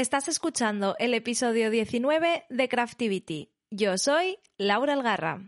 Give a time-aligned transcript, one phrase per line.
[0.00, 3.52] Estás escuchando el episodio 19 de Craftivity.
[3.70, 5.42] Yo soy Laura Algarra.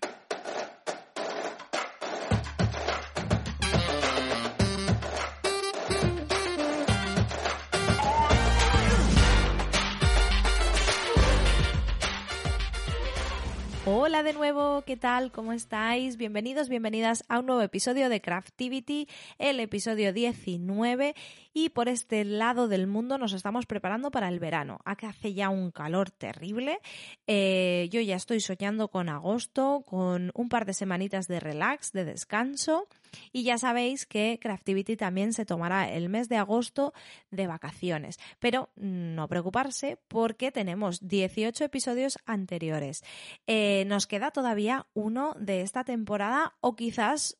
[14.13, 15.33] Hola de nuevo, ¿qué tal?
[15.33, 16.19] ¿Cómo estáis?
[16.19, 21.15] Bienvenidos, bienvenidas a un nuevo episodio de Craftivity, el episodio 19
[21.55, 24.80] y por este lado del mundo nos estamos preparando para el verano.
[24.84, 26.80] Aquí hace ya un calor terrible,
[27.27, 32.05] eh, yo ya estoy soñando con agosto, con un par de semanitas de relax, de
[32.05, 32.88] descanso
[33.33, 36.93] y ya sabéis que Craftivity también se tomará el mes de agosto
[37.30, 43.02] de vacaciones, pero no preocuparse porque tenemos 18 episodios anteriores.
[43.47, 47.38] Eh, nos queda todavía uno de esta temporada o quizás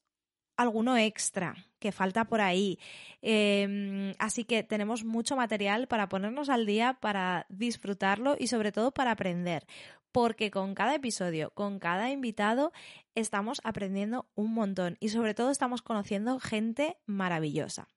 [0.57, 2.79] alguno extra que falta por ahí.
[3.21, 8.93] Em, así que tenemos mucho material para ponernos al día, para disfrutarlo y sobre todo
[8.93, 9.67] para aprender.
[10.13, 12.73] Porque con cada episodio, con cada invitado,
[13.15, 17.89] estamos aprendiendo un montón y sobre todo estamos conociendo gente maravillosa.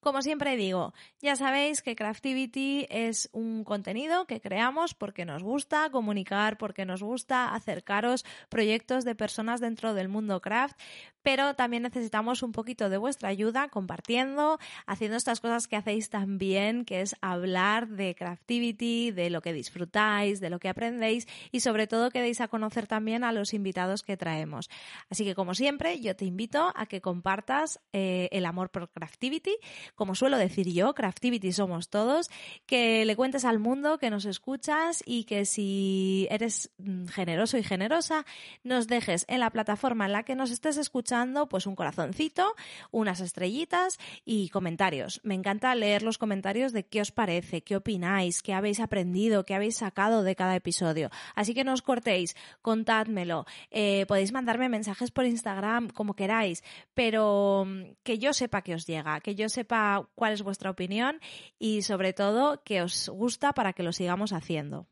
[0.00, 5.90] Como siempre digo, ya sabéis que Craftivity es un contenido que creamos porque nos gusta
[5.90, 10.78] comunicar, porque nos gusta acercaros proyectos de personas dentro del mundo craft,
[11.22, 16.38] pero también necesitamos un poquito de vuestra ayuda compartiendo, haciendo estas cosas que hacéis tan
[16.38, 21.60] bien, que es hablar de Craftivity, de lo que disfrutáis, de lo que aprendéis y
[21.60, 24.70] sobre todo que deis a conocer también a los invitados que traemos.
[25.10, 29.56] Así que como siempre, yo te invito a que compartas eh, el amor por Craftivity
[29.94, 32.30] como suelo decir yo, Craftivity somos todos,
[32.66, 37.62] que le cuentes al mundo que nos escuchas y que si eres mm, generoso y
[37.62, 38.24] generosa,
[38.62, 42.54] nos dejes en la plataforma en la que nos estés escuchando, pues un corazoncito,
[42.90, 45.20] unas estrellitas y comentarios.
[45.22, 49.54] Me encanta leer los comentarios de qué os parece, qué opináis, qué habéis aprendido, qué
[49.54, 51.10] habéis sacado de cada episodio.
[51.34, 53.46] Así que no os cortéis, contádmelo.
[53.70, 56.62] Eh, podéis mandarme mensajes por Instagram, como queráis,
[56.94, 59.77] pero mm, que yo sepa que os llega, que yo sepa
[60.14, 61.20] cuál es vuestra opinión
[61.58, 64.86] y sobre todo que os gusta para que lo sigamos haciendo.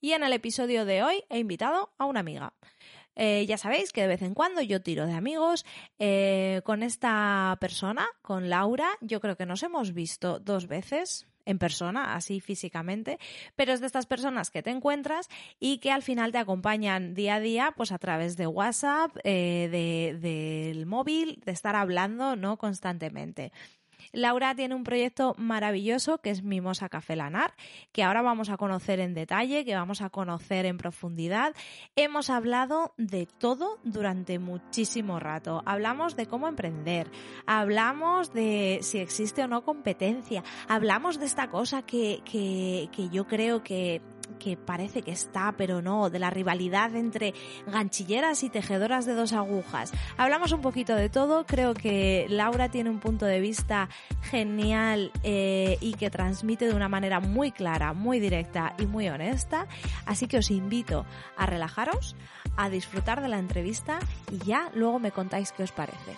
[0.00, 2.52] Y en el episodio de hoy he invitado a una amiga.
[3.16, 5.64] Eh, ya sabéis que de vez en cuando yo tiro de amigos
[5.98, 8.88] eh, con esta persona, con Laura.
[9.00, 13.18] Yo creo que nos hemos visto dos veces en persona, así físicamente,
[13.54, 15.28] pero es de estas personas que te encuentras
[15.60, 20.18] y que al final te acompañan día a día, pues a través de WhatsApp, eh,
[20.20, 22.58] del móvil, de estar hablando, ¿no?
[22.58, 23.52] Constantemente.
[24.16, 27.52] Laura tiene un proyecto maravilloso que es Mimosa Café Lanar,
[27.92, 31.54] que ahora vamos a conocer en detalle, que vamos a conocer en profundidad.
[31.96, 35.62] Hemos hablado de todo durante muchísimo rato.
[35.66, 37.10] Hablamos de cómo emprender,
[37.44, 43.26] hablamos de si existe o no competencia, hablamos de esta cosa que, que, que yo
[43.26, 44.00] creo que
[44.38, 47.34] que parece que está, pero no, de la rivalidad entre
[47.66, 49.92] ganchilleras y tejedoras de dos agujas.
[50.16, 53.88] Hablamos un poquito de todo, creo que Laura tiene un punto de vista
[54.22, 59.66] genial eh, y que transmite de una manera muy clara, muy directa y muy honesta,
[60.04, 62.16] así que os invito a relajaros,
[62.56, 63.98] a disfrutar de la entrevista
[64.30, 66.16] y ya luego me contáis qué os parece.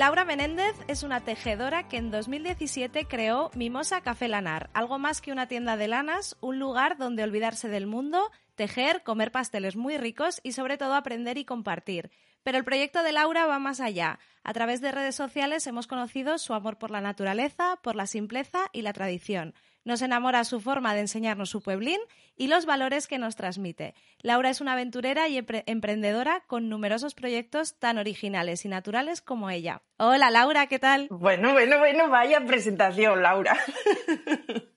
[0.00, 5.30] Laura Menéndez es una tejedora que en 2017 creó Mimosa Café Lanar, algo más que
[5.30, 10.40] una tienda de lanas, un lugar donde olvidarse del mundo, tejer, comer pasteles muy ricos
[10.42, 12.10] y sobre todo aprender y compartir.
[12.42, 14.18] Pero el proyecto de Laura va más allá.
[14.42, 18.60] A través de redes sociales hemos conocido su amor por la naturaleza, por la simpleza
[18.72, 19.52] y la tradición.
[19.84, 21.98] Nos enamora su forma de enseñarnos su pueblín
[22.36, 23.94] y los valores que nos transmite.
[24.20, 29.82] Laura es una aventurera y emprendedora con numerosos proyectos tan originales y naturales como ella.
[29.96, 31.08] Hola Laura, ¿qué tal?
[31.10, 33.56] Bueno, bueno, bueno, vaya presentación, Laura.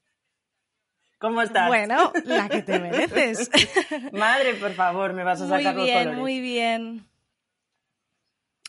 [1.23, 1.69] ¿Cómo estás?
[1.69, 3.49] Bueno, la que te mereces.
[4.11, 7.07] Madre, por favor, me vas a sacar muy bien, los Muy bien,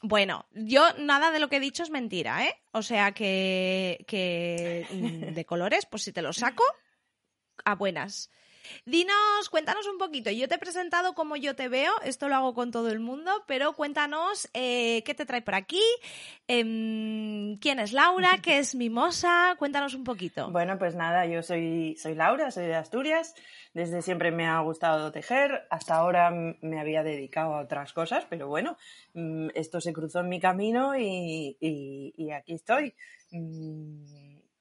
[0.06, 2.54] bueno, yo nada de lo que he dicho es mentira, ¿eh?
[2.72, 6.62] O sea que, que mm, de colores, pues si te los saco,
[7.64, 8.30] a buenas.
[8.84, 10.30] Dinos, cuéntanos un poquito.
[10.30, 13.30] Yo te he presentado como yo te veo, esto lo hago con todo el mundo,
[13.46, 15.82] pero cuéntanos eh, qué te trae por aquí,
[16.48, 20.50] em, quién es Laura, qué es Mimosa, cuéntanos un poquito.
[20.50, 23.34] Bueno, pues nada, yo soy, soy Laura, soy de Asturias.
[23.72, 25.66] Desde siempre me ha gustado tejer.
[25.68, 28.76] Hasta ahora me había dedicado a otras cosas, pero bueno,
[29.14, 32.94] mm, esto se cruzó en mi camino y, y aquí estoy.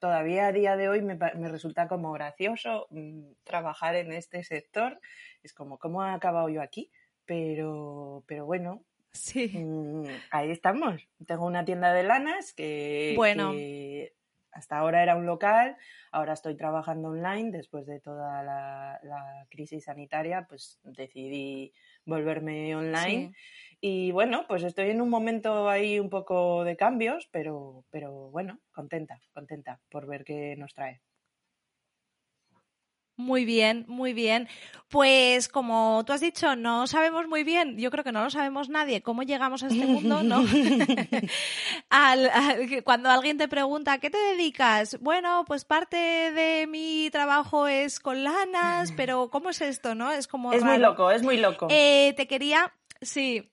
[0.04, 1.16] Todavía a día de hoy me,
[1.48, 5.00] resulta como gracioso mm, trabajar en este sector.
[5.42, 6.90] Es como, ¿cómo he acabado yo aquí?
[7.24, 9.48] Pero, pero bueno, sí.
[9.48, 11.08] Mm, ahí estamos.
[11.26, 13.54] Tengo una tienda de lanas que, bueno.
[14.52, 15.78] hasta ahora era un local,
[16.12, 17.50] ahora estoy trabajando online.
[17.50, 21.72] Después de toda la, crisis sanitaria, pues decidí
[22.04, 23.30] volverme online.
[23.80, 28.60] Y bueno, pues estoy en un momento ahí un poco de cambios, pero, pero bueno,
[28.72, 31.02] contenta, contenta por ver qué nos trae.
[33.16, 34.48] Muy bien, muy bien.
[34.88, 38.68] Pues como tú has dicho, no sabemos muy bien, yo creo que no lo sabemos
[38.68, 40.44] nadie, cómo llegamos a este mundo, ¿no?
[42.84, 44.98] cuando alguien te pregunta, ¿qué te dedicas?
[45.00, 50.12] Bueno, pues parte de mi trabajo es con lanas, pero ¿cómo es esto, no?
[50.12, 50.52] Es como...
[50.52, 51.68] Es muy loco, es muy loco.
[51.70, 53.50] Eh, te quería, sí,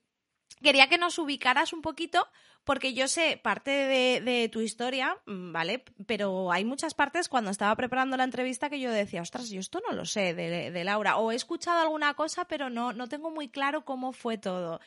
[0.62, 2.28] quería que nos ubicaras un poquito,
[2.63, 5.84] porque yo sé parte de, tu historia, mm, ¿vale?
[6.06, 9.81] Pero hay muchas partes cuando estaba preparando la entrevista que yo decía, ostras, yo esto
[9.88, 13.50] no lo sé de, Laura, o he escuchado alguna cosa, pero no, no tengo muy
[13.50, 14.80] claro cómo fue todo.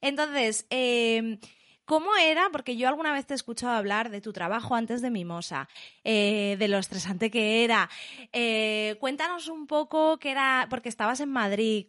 [0.00, 1.38] Entonces, em,
[1.84, 2.48] ¿Cómo era?
[2.52, 5.68] Porque yo alguna vez te he escuchado hablar de tu trabajo antes de Mimosa,
[6.04, 7.90] eh, de lo estresante que era.
[8.32, 11.88] Eh, cuéntanos un poco qué era, porque estabas en Madrid,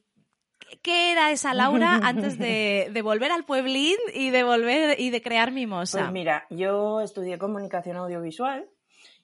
[0.82, 5.52] ¿Qué era esa Laura antes de, volver al pueblín y de volver y de crear
[5.52, 6.00] Mimosa?
[6.00, 8.70] Pues mira, yo estudié comunicación audiovisual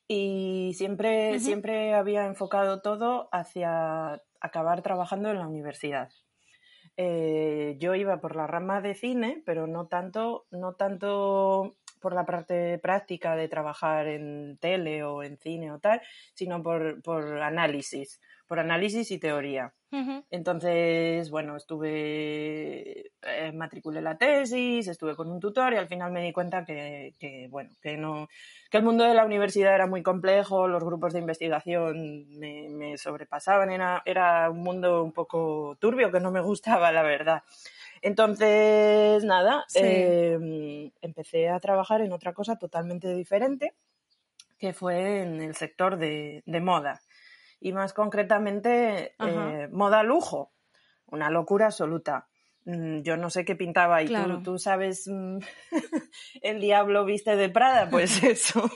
[0.07, 6.09] y siempre, siempre había enfocado todo hacia acabar trabajando en la universidad.
[6.97, 12.25] Eh, yo iba por la rama de cine, pero no tanto, no tanto por la
[12.25, 16.01] parte práctica de trabajar en tele o en cine o tal,
[16.33, 18.19] sino por, por análisis
[18.49, 19.73] por análisis y teoría.
[20.31, 26.23] Entonces, bueno, estuve, eh, matriculé la tesis, estuve con un tutor y al final me
[26.23, 28.27] di cuenta que, bueno, que no,
[28.71, 33.69] que el mundo de la universidad era muy complejo, los grupos de investigación me, sobrepasaban,
[33.71, 37.43] era, era un mundo un poco turbio que no me gustaba, la verdad.
[38.01, 43.75] Entonces, nada, em, empecé a trabajar en otra cosa totalmente diferente,
[44.57, 46.99] que fue en el sector de moda
[47.59, 50.51] y más concretamente eh, moda lujo.
[51.07, 52.27] Una locura absoluta.
[52.65, 54.13] Mm, yo no sé qué pintaba ahí.
[54.43, 55.39] ¿Tú, sabes, mm,
[56.41, 58.69] el diablo viste de Prada, pues eso.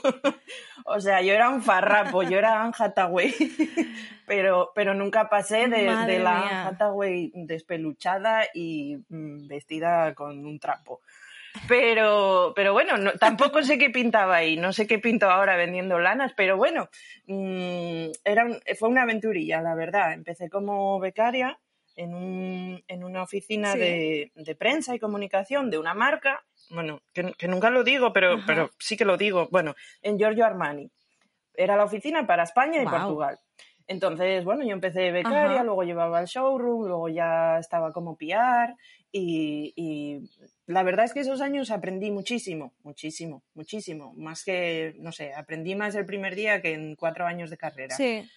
[0.84, 3.32] o sea, yo era un farrapo, yo era Anne Hathaway,
[4.26, 11.00] pero, pero nunca pasé de, la Anne Hathaway despeluchada y mm, vestida con un trapo.
[11.68, 16.32] Pero, pero bueno, tampoco sé qué pintaba ahí, no sé qué pinto ahora vendiendo lanas,
[16.36, 16.88] pero bueno,
[17.26, 18.46] mm, era
[18.78, 20.12] fue una aventurilla, la verdad.
[20.12, 21.58] Empecé como becaria
[21.96, 27.48] en, un, en una oficina de, de, prensa y comunicación de una marca, bueno, que,
[27.48, 30.90] nunca lo digo, pero, pero sí que lo digo, bueno, en Giorgio Armani.
[31.56, 33.38] Era la oficina para España y Portugal.
[33.86, 38.74] Entonces, bueno, yo empecé becaria, luego llevaba el showroom, luego ya estaba como PR
[39.12, 40.20] y,
[40.66, 44.14] la verdad es que esos años aprendí muchísimo, muchísimo, muchísimo.
[44.16, 47.94] Más que, no sé, aprendí más el primer día que en cuatro años de carrera.
[47.94, 48.28] Sí.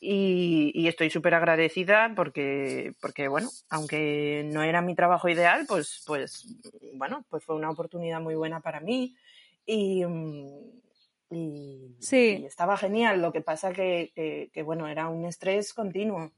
[0.00, 6.46] Y, estoy súper agradecida porque, porque, bueno, aunque no era mi trabajo ideal, pues, pues,
[6.94, 9.16] bueno, pues fue una oportunidad muy buena para mí.
[9.66, 10.04] Y,
[11.30, 12.44] y, sí.
[12.46, 13.20] estaba genial.
[13.20, 16.32] Lo que pasa que, que, bueno, era un estrés continuo.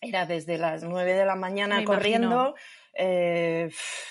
[0.00, 2.54] Era desde las nueve de la mañana corriendo
[3.00, 3.70] eh,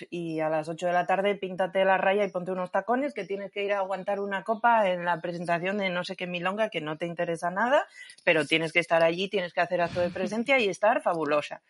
[0.10, 3.26] y a las 8 de la tarde píntate la raya y ponte unos tacones que
[3.26, 6.70] tienes que ir a aguantar una copa en la presentación de no sé qué milonga
[6.70, 7.86] que no te interesa nada,
[8.24, 11.62] pero tienes que estar allí, tienes que hacer acto de presencia y estar fabulosa.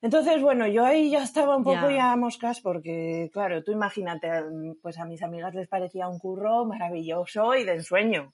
[0.00, 4.28] Entonces, bueno, yo ahí ya estaba un poco ya, moscas porque, claro, tú imagínate,
[4.80, 8.32] pues a mis amigas les parecía un curro maravilloso y de ensueño.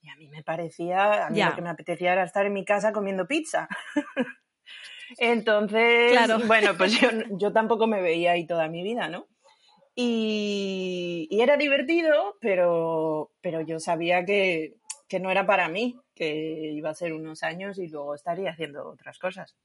[0.00, 2.64] Y a mí me parecía, a mí lo que me apetecía era estar en mi
[2.64, 3.68] casa comiendo pizza.
[5.18, 6.12] Entonces,
[6.46, 6.98] bueno, pues
[7.30, 9.26] yo, tampoco me veía ahí toda mi vida, ¿no?
[9.94, 14.74] Y, era divertido, pero, pero yo sabía que,
[15.08, 18.88] que no era para mí, que iba a ser unos años y luego estaría haciendo
[18.88, 19.56] otras cosas.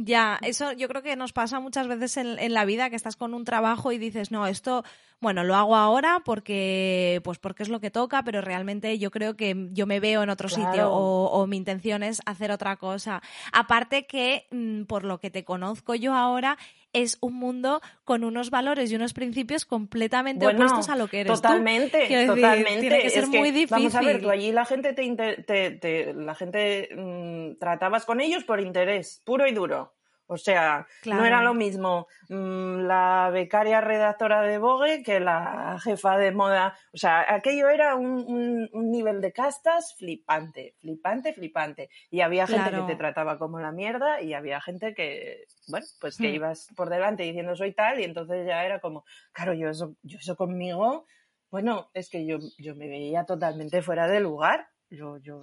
[0.00, 3.34] Ya, eso yo creo que nos pasa muchas veces en, la vida que estás con
[3.34, 4.84] un trabajo y dices, no, esto,
[5.20, 9.36] bueno, lo hago ahora porque, pues porque es lo que toca, pero realmente yo creo
[9.36, 13.22] que yo me veo en otro sitio o, mi intención es hacer otra cosa.
[13.52, 16.56] Aparte que, mm, por lo que te conozco yo ahora,
[16.92, 21.32] es un mundo con unos valores y unos principios completamente opuestos a lo que eres
[21.32, 23.70] totalmente, Totalmente, tiene que ser muy difícil.
[23.70, 28.60] Vamos a ver, tú allí la gente te, la gente mm, tratabas con ellos por
[28.60, 29.97] interés, puro y duro.
[30.30, 36.18] O sea, no era lo mismo mm, la becaria redactora de Vogue que la jefa
[36.18, 36.76] de moda.
[36.92, 41.88] O sea, aquello era un, nivel de castas flipante, flipante, flipante.
[42.10, 46.18] Y había gente que te trataba como la mierda y había gente que, bueno, pues
[46.18, 46.34] que hmm.
[46.34, 50.18] ibas por delante diciendo soy tal y entonces ya era como, claro, yo eso, yo
[50.18, 51.06] eso conmigo,
[51.50, 54.68] bueno, es que yo, yo me veía totalmente fuera de lugar.
[54.90, 55.40] Yo, yo,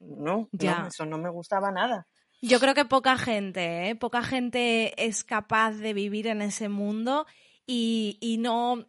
[0.00, 2.06] no, no, eso no me gustaba nada.
[2.42, 3.94] Yo creo que poca gente, ¿eh?
[3.94, 7.26] poca gente es capaz de vivir en ese mundo
[7.66, 8.86] y, y no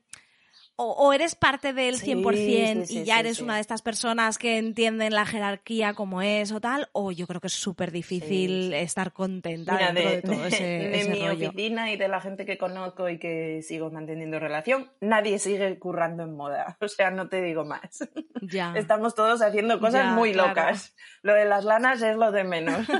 [0.79, 5.25] o, eres parte del 100% y ya eres una de estas personas que entienden la
[5.25, 10.09] jerarquía como es o tal, o yo creo que es súper difícil estar contenta dentro
[10.09, 13.89] de, todo ese, de mi oficina y de la gente que conozco y que sigo
[13.89, 16.77] manteniendo relación, nadie sigue currando en moda.
[16.87, 18.07] O sea, no te digo más.
[18.41, 18.73] Ya.
[18.75, 20.95] Estamos todos haciendo cosas muy locas.
[21.21, 22.87] Lo de las lanas es lo de menos.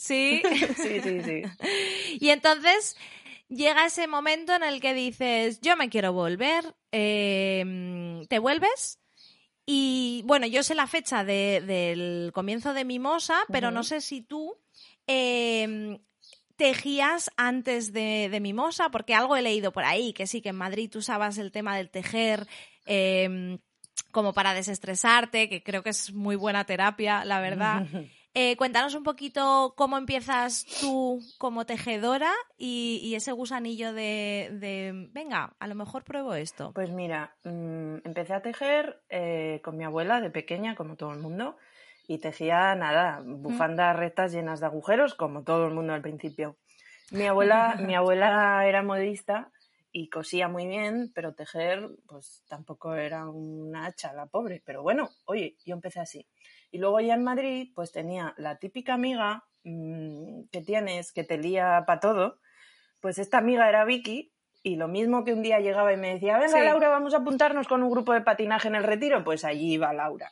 [0.00, 0.40] Sí.
[0.76, 1.42] sí, sí, sí.
[2.18, 2.96] Y entonces,
[3.50, 8.98] llega ese momento en el que dices, yo me quiero volver, em, te vuelves.
[9.66, 14.56] Y bueno, yo sé la fecha del comienzo de Mimosa, pero no sé si tú
[15.06, 15.98] em,
[16.56, 20.90] tejías antes de, Mimosa, porque algo he leído por ahí, que sí, que en Madrid
[20.90, 22.48] tú usabas el tema del tejer
[22.86, 23.58] em,
[24.10, 27.86] como para desestresarte, que creo que es muy buena terapia, la verdad.
[28.32, 35.66] Eh, cuéntanos un poquito cómo empiezas tú como tejedora y, ese gusanillo de, venga, a
[35.66, 36.70] lo mejor pruebo esto.
[36.72, 41.18] Pues mira, mm, empecé a tejer eh, con mi abuela de pequeña, como todo el
[41.18, 41.56] mundo,
[42.06, 46.56] y tejía nada, bufandas rectas llenas de agujeros, como todo el mundo al principio.
[47.10, 49.50] Mi abuela, mi abuela era modista
[49.92, 54.62] y cosía muy bien, pero tejer, pues tampoco era una hacha, la pobre.
[54.64, 56.28] Pero bueno, oye, yo empecé así.
[56.70, 61.38] Y luego ya en Madrid, pues tenía la típica amiga mm, que tienes, que te
[61.38, 62.40] lía para todo.
[63.00, 64.32] Pues esta amiga era Vicky,
[64.62, 67.66] y lo mismo que un día llegaba y me decía, venga Laura, vamos a apuntarnos
[67.66, 70.30] con un grupo de patinaje en el retiro, pues allí iba Laura.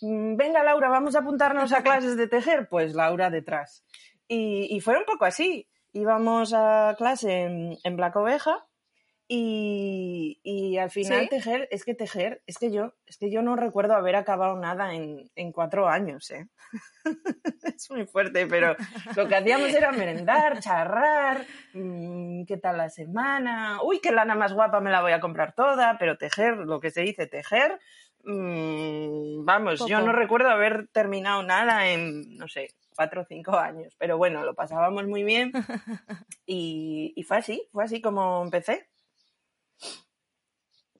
[0.00, 3.84] Mm, venga Laura, vamos a apuntarnos a clases de tejer, pues Laura detrás.
[4.28, 5.68] Y, fue un poco así.
[5.92, 8.64] Íbamos a clase en, en Black Oveja
[9.26, 13.94] y, al final tejer, es que tejer, es que yo, es que yo no recuerdo
[13.94, 16.46] haber acabado nada en, cuatro años, ¿eh?
[17.62, 18.76] es muy fuerte, pero
[19.16, 24.52] lo que hacíamos era merendar, charrar, mm, qué tal la semana, uy, qué lana más
[24.52, 27.78] guapa me la voy a comprar toda, pero tejer, lo que se dice tejer,
[28.24, 33.94] mm, vamos, yo no recuerdo haber terminado nada en, no sé, cuatro o cinco años,
[33.98, 35.52] pero bueno, lo pasábamos muy bien
[36.46, 38.86] y, y fue así, fue así como empecé.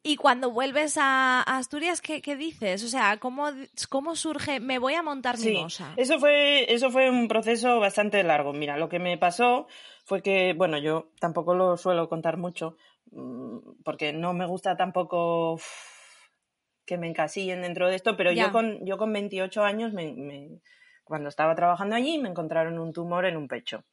[0.06, 2.84] Y cuando vuelves a Asturias, ¿qué, dices?
[2.84, 3.48] O sea, ¿cómo,
[3.88, 4.60] ¿cómo, surge?
[4.60, 8.52] Me voy a montar mi sí, Eso fue, eso fue un proceso bastante largo.
[8.52, 9.66] Mira, lo que me pasó
[10.04, 12.76] fue que, bueno, yo tampoco lo suelo contar mucho,
[13.12, 15.58] mm, porque no me gusta tampoco
[16.84, 19.94] que me encasillen dentro de esto, pero yo con, yo con 28 años,
[21.02, 23.84] cuando estaba trabajando allí, me encontraron un tumor en un pecho.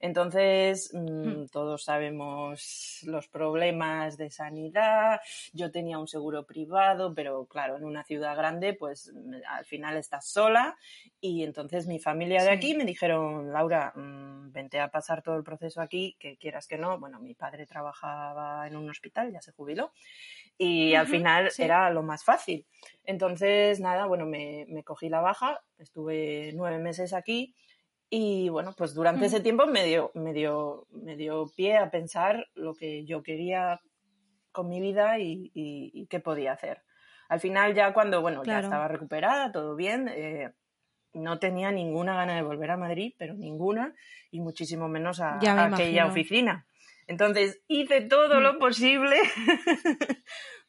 [0.00, 1.48] Entonces, mm, hmm.
[1.48, 5.20] todos sabemos los problemas de sanidad.
[5.52, 9.96] Yo tenía un seguro privado, pero claro, en una ciudad grande, pues mm, al final
[9.96, 10.76] estás sola.
[11.20, 15.44] Y entonces mi familia de aquí me dijeron, Laura, mm, vente a pasar todo el
[15.44, 16.98] proceso aquí, que quieras que no.
[16.98, 19.92] Bueno, mi padre trabajaba en un hospital, ya se jubiló.
[20.58, 22.66] Y al final era lo más fácil.
[23.04, 27.54] Entonces, nada, bueno, me, me cogí la baja, estuve nueve meses aquí
[28.14, 32.46] y bueno, pues durante ese tiempo me dio, me, dio, me dio pie a pensar
[32.54, 33.80] lo que yo quería
[34.50, 36.82] con mi vida y, qué podía hacer.
[37.30, 40.52] Al final ya cuando, bueno, ya estaba recuperada, todo bien, eh,
[41.14, 43.94] no tenía ninguna gana de volver a Madrid, pero ninguna,
[44.30, 46.66] y muchísimo menos a, a aquella oficina.
[47.06, 48.58] Entonces hice todo lo mm.
[48.58, 49.16] posible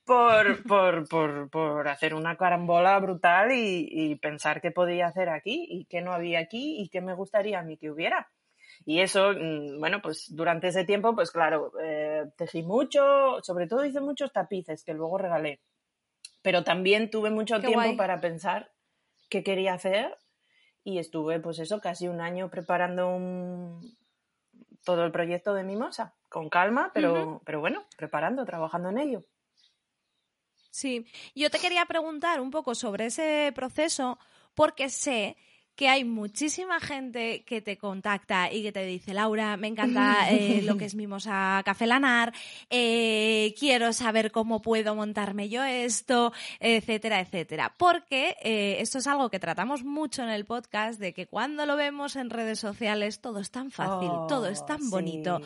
[0.06, 5.86] por, por, por, por, hacer una carambola brutal y, pensar qué podía hacer aquí y
[5.86, 8.30] qué no había aquí y qué me gustaría a mí que hubiera.
[8.86, 13.86] Y eso, mm, bueno, pues durante ese tiempo, pues claro, eh, tejí mucho, sobre todo
[13.86, 15.62] hice muchos tapices que luego regalé.
[16.42, 18.72] Pero también tuve mucho tiempo para pensar
[19.30, 20.18] qué quería hacer
[20.84, 23.80] y estuve, pues eso, casi un año preparando un...
[24.84, 29.24] todo el proyecto de Mimosa, con calma, pero, pero bueno, preparando, trabajando en ello.
[30.74, 34.18] Sí, yo te quería preguntar un poco sobre ese proceso
[34.56, 35.38] porque sé
[35.76, 40.64] que hay muchísima gente que te contacta y que te dice, Laura, me encanta eh,
[40.64, 42.34] lo que es Mimosa Café Lanar,
[42.72, 47.76] eh, quiero saber cómo puedo montarme yo esto, etcétera, etcétera.
[47.78, 51.76] Porque eh, esto es algo que tratamos mucho en el podcast, de que cuando lo
[51.76, 55.40] vemos en redes sociales todo es tan fácil, todo es tan oh, bonito,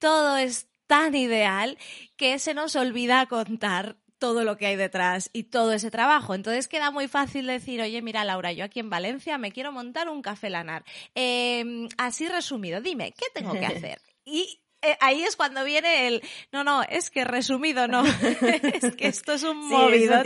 [0.00, 1.78] todo es tan ideal
[2.16, 6.34] que se nos olvida contar todo lo que hay detrás y todo ese trabajo.
[6.34, 10.08] Entonces queda muy fácil decir, oye, mira Laura, yo aquí en Valencia me quiero montar
[10.08, 10.84] un café lanar.
[11.14, 14.00] Em, así resumido, dime, ¿qué tengo que hacer?
[14.24, 18.04] Y eh, ahí es cuando viene el, no, no, es que resumido no,
[18.82, 20.22] es que esto es un movido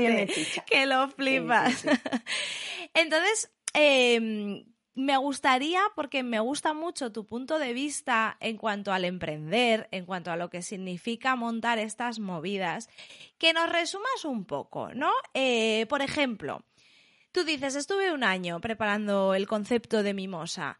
[0.67, 1.85] que lo flipas.
[2.95, 4.65] Entonces, eh,
[5.01, 10.07] me gustaría, porque me gusta mucho tu punto de vista en cuanto al emprender, en
[10.07, 12.89] cuanto a lo que significa montar estas movidas,
[13.39, 15.11] que nos resumas un poco, ¿no?
[15.35, 16.63] Eh, por ejemplo,
[17.33, 20.79] tú dices, estuve un año preparando el concepto de mimosa.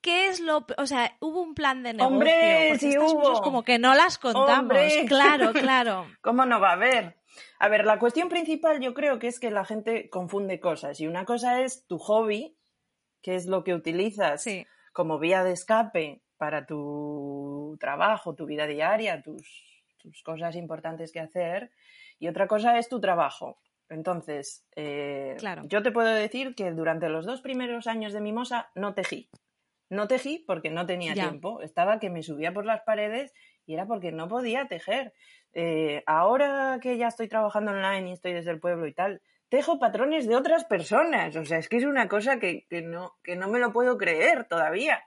[0.00, 2.14] ¿Qué es lo, o sea, hubo un plan de negocio?
[2.14, 3.40] Hombre, sí hubo.
[3.40, 4.76] como que no las contamos.
[5.06, 6.06] Claro, claro.
[6.20, 7.16] ¿Cómo no va a haber?
[7.60, 11.06] A ver, la cuestión principal yo creo que es que la gente confunde cosas y
[11.06, 12.56] una cosa es tu hobby
[13.22, 14.46] qué es lo que utilizas
[14.92, 19.82] como vía de escape para tu trabajo, tu vida diaria, tus,
[20.24, 21.70] cosas importantes que hacer.
[22.18, 23.58] Y otra cosa es tu trabajo.
[23.88, 28.94] Entonces, eh, yo te puedo decir que durante los dos primeros años de Mimosa no
[28.94, 29.30] tejí.
[29.88, 31.60] No tejí porque no tenía tiempo.
[31.60, 33.34] Estaba que me subía por las paredes
[33.66, 35.12] y era porque no podía tejer.
[35.52, 39.20] Eh, ahora que ya estoy trabajando online y estoy desde el pueblo y tal,
[39.52, 41.36] tejo patrones de otras personas.
[41.36, 44.48] O sea, es que es una cosa que, no, que no me lo puedo creer
[44.48, 45.04] todavía.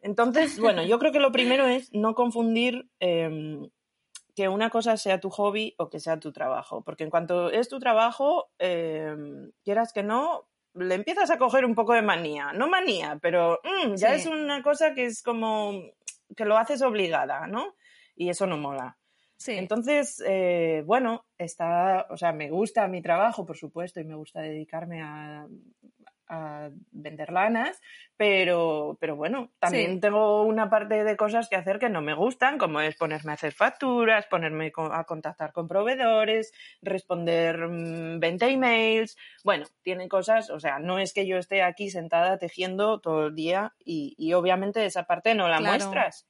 [0.00, 3.70] Entonces, bueno, yo creo que lo primero es no confundir em,
[4.34, 6.82] que una cosa sea tu hobby o que sea tu trabajo.
[6.82, 11.76] Porque en cuanto es tu trabajo, em, quieras que no, le empiezas a coger un
[11.76, 12.52] poco de manía.
[12.54, 15.80] No manía, pero mm, ya es una cosa que es como
[16.36, 17.76] que lo haces obligada, ¿no?
[18.16, 18.98] Y eso no mola.
[19.46, 24.40] Entonces, eh, bueno, está, o sea, me gusta mi trabajo, por supuesto, y me gusta
[24.40, 25.46] dedicarme a,
[26.90, 27.80] vender lanas,
[28.16, 32.58] pero, pero bueno, también tengo una parte de cosas que hacer que no me gustan,
[32.58, 39.16] como es ponerme a hacer facturas, ponerme a contactar con proveedores, responder 20 mm, emails.
[39.44, 43.36] Bueno, tiene cosas, o sea, no es que yo esté aquí sentada tejiendo todo el
[43.36, 46.26] día y, obviamente esa parte no la muestras.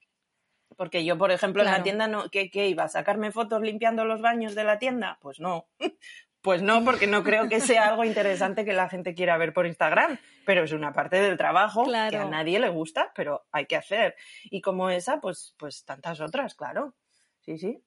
[0.77, 2.85] Porque yo, por ejemplo, en la tienda, no, ¿qué, iba?
[2.85, 5.19] ¿A sacarme fotos limpiando los baños de la tienda?
[5.21, 5.67] Pues no.
[6.41, 9.67] Pues no, porque no creo que sea algo interesante que la gente quiera ver por
[9.67, 13.77] Instagram, pero es una parte del trabajo que a nadie le gusta, pero hay que
[13.77, 14.15] hacer.
[14.51, 16.93] Y como esa, pues, pues tantas otras, claro.
[17.41, 17.83] Sí, sí.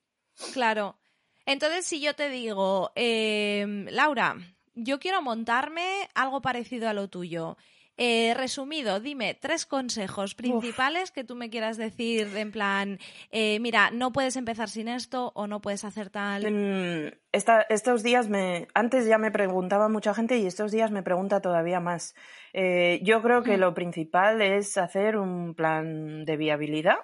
[0.53, 0.97] Claro.
[1.45, 4.35] Entonces, si yo te digo, em, Laura,
[4.73, 7.57] yo quiero montarme algo parecido a lo tuyo
[7.97, 12.99] eh, resumido, dime tres consejos principales que tú me quieras decir en plan,
[13.31, 16.51] eh, mira, no puedes empezar sin esto o no puedes hacer tal.
[16.51, 21.41] Mm, estos días me, antes ya me preguntaba mucha gente y estos días me pregunta
[21.41, 22.13] todavía más.
[22.53, 23.59] Eh, yo creo que mm.
[23.59, 26.97] lo principal es hacer un plan de viabilidad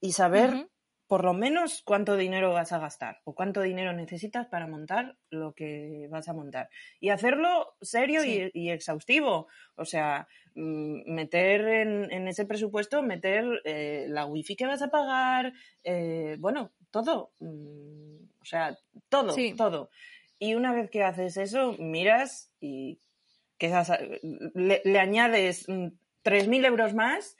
[0.00, 0.68] y saber
[1.10, 5.54] por lo menos cuánto dinero vas a gastar o cuánto dinero necesitas para montar lo
[5.54, 6.70] que vas a montar.
[7.00, 9.48] Y hacerlo serio y, exhaustivo.
[9.74, 15.52] O sea, mm, meter en, ese presupuesto, meter eh, la wifi que vas a pagar,
[15.82, 17.32] eh, bueno, todo.
[17.40, 19.90] Mm, o sea, todo, todo.
[20.38, 23.00] Y una vez que haces eso, miras y
[24.54, 25.90] le, le añades 3.000
[26.22, 27.36] mm, euros más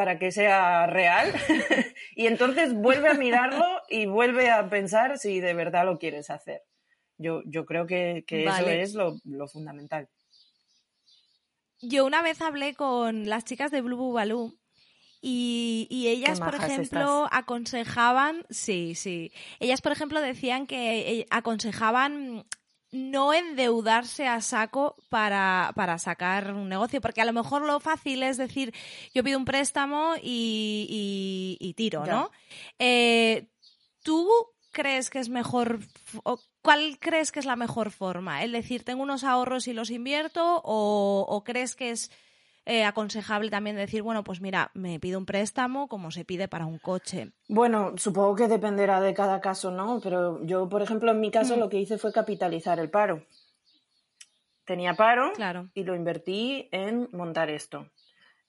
[0.00, 1.30] para que sea real
[2.16, 6.62] y entonces vuelve a mirarlo y vuelve a pensar si de verdad lo quieres hacer.
[7.18, 10.08] Yo, yo creo que, eso es lo, fundamental.
[11.82, 14.54] Yo una vez hablé con las chicas de Blue Bubaloo
[15.20, 22.46] y, y, ellas, por ejemplo, aconsejaban, sí, sí, ellas, por ejemplo, decían que eh, aconsejaban
[22.92, 28.22] no endeudarse a saco para, para, sacar un negocio, porque a lo mejor lo fácil
[28.22, 28.74] es decir,
[29.14, 32.30] yo pido un préstamo y, y, tiro, ¿no?
[32.78, 33.48] Eh,
[34.02, 34.28] ¿Tú
[34.72, 35.80] crees que es mejor,
[36.62, 38.42] cuál crees que es la mejor forma?
[38.42, 42.10] ¿El decir, tengo unos ahorros y los invierto o, o crees que es
[42.66, 46.66] eh, aconsejable también decir, bueno, pues mira, me pido un préstamo como se pide para
[46.66, 47.32] un coche?
[47.48, 50.00] Bueno, supongo que dependerá de cada caso, ¿no?
[50.02, 51.60] Pero yo, por ejemplo, en mi caso mm.
[51.60, 53.24] lo que hice fue capitalizar el paro.
[54.64, 55.68] tenía paro Claro.
[55.74, 57.88] y lo invertí en montar esto.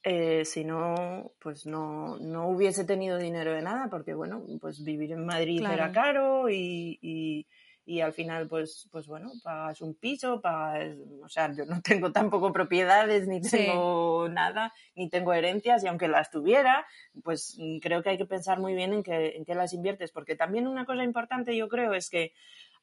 [0.04, 5.12] Eh, si no, pues no, no hubiese tenido dinero de nada, porque bueno, pues vivir
[5.12, 7.47] en Madrid era caro y, y-
[7.91, 12.12] y al final, pues, pues bueno, pagas un piso, pagas, o sea, yo no tengo
[12.12, 13.49] tampoco propiedades, ni Sí.
[13.49, 16.86] tengo nada, ni tengo herencias, y aunque las tuviera,
[17.23, 20.12] pues mm, creo que hay que pensar muy bien en qué, en qué las inviertes,
[20.12, 22.34] porque también una cosa importante yo creo es que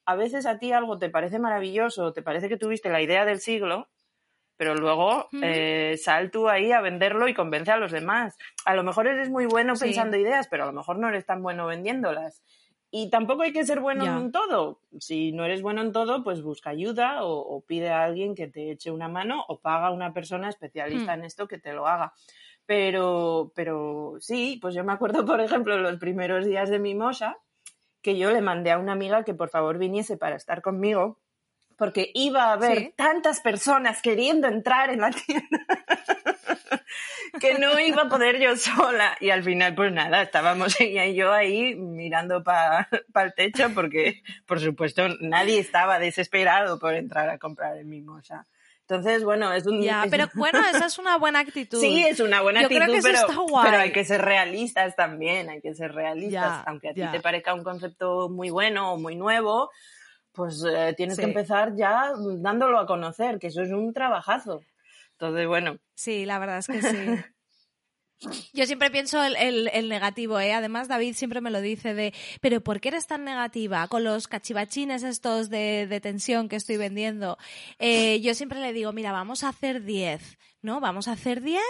[0.07, 3.41] a veces a ti algo te parece maravilloso, te parece que tuviste la idea del
[3.41, 3.89] siglo,
[4.57, 8.37] pero luego eh, sal tú ahí a venderlo y convence a los demás.
[8.65, 9.79] A lo mejor eres muy bueno Sí.
[9.79, 12.43] pensando ideas, pero a lo mejor no eres tan bueno vendiéndolas.
[12.91, 14.81] Y tampoco hay que ser bueno en todo.
[14.99, 18.49] Si no eres bueno en todo, pues busca ayuda o, o pide a alguien que
[18.49, 21.19] te eche una mano o paga a una persona especialista Hmm.
[21.21, 22.15] en esto que te lo haga.
[22.65, 27.37] Pero, pero sí, pues yo me acuerdo, por ejemplo, los primeros días de Mimosa,
[28.03, 31.19] que yo le mandé a una amiga que por favor viniese para estar conmigo,
[31.79, 32.93] porque iba a haber Sí.
[32.97, 35.61] tantas personas queriendo entrar en la tienda
[37.41, 39.17] que no iba a poder yo sola.
[39.21, 44.23] Y al final, pues nada, estábamos ella y yo ahí mirando para el techo porque,
[44.47, 48.47] por supuesto, nadie estaba desesperado por entrar a comprar el Mimosa.
[48.81, 49.83] Entonces, bueno, es un...
[49.83, 51.79] Ya, es pero un- bueno, esa es una buena actitud.
[51.79, 53.71] Sí, es una buena Yo creo actitud, que eso pero, está guay.
[53.71, 56.33] pero hay que ser realistas también, hay que ser realistas.
[56.33, 59.71] Ya, Aunque a ti te parezca un concepto muy bueno o muy nuevo,
[60.33, 61.23] pues eh, tienes Sí.
[61.23, 64.61] que empezar ya dándolo a conocer, que eso es un trabajazo.
[65.13, 67.07] Entonces, bueno, Sí, la verdad es que sí.
[68.53, 70.53] Yo siempre pienso el, el- el negativo, ¿eh?
[70.53, 74.27] Además, David siempre me lo dice de, pero ¿por qué eres tan negativa con los
[74.27, 77.39] cachivachines estos de, de tensión que estoy vendiendo?
[77.79, 80.81] Eh, yo siempre le digo, mira, vamos a hacer 10, ¿no?
[80.81, 81.63] Vamos a hacer 10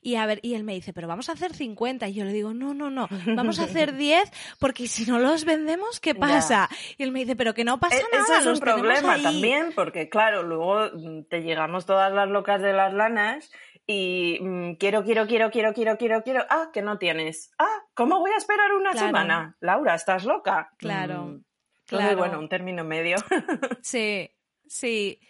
[0.00, 2.08] y a ver, y él me dice, pero vamos a hacer 50.
[2.08, 4.30] Y yo le digo, no, no, no, vamos a hacer 10
[4.60, 6.20] porque si no los vendemos, ¿qué Ya.
[6.20, 6.68] pasa?
[6.98, 8.40] Y él me dice, pero que no pasa E- nada.
[8.40, 9.22] Eso es un problema ahí".
[9.22, 13.50] también, porque claro, luego mm, te llegamos todas las locas de las lanas
[13.86, 16.44] y mm, quiero, quiero, quiero, quiero, quiero, quiero, quiero.
[16.50, 17.50] Ah, que no tienes.
[17.58, 19.06] Ah, ¿cómo voy a esperar una Claro.
[19.08, 19.56] semana?
[19.60, 20.72] Laura, ¿estás loca?
[20.76, 21.44] Claro, Mm, Entonces,
[21.86, 22.16] claro.
[22.18, 23.16] bueno, un término medio.
[23.82, 24.30] Sí,
[24.66, 25.20] sí.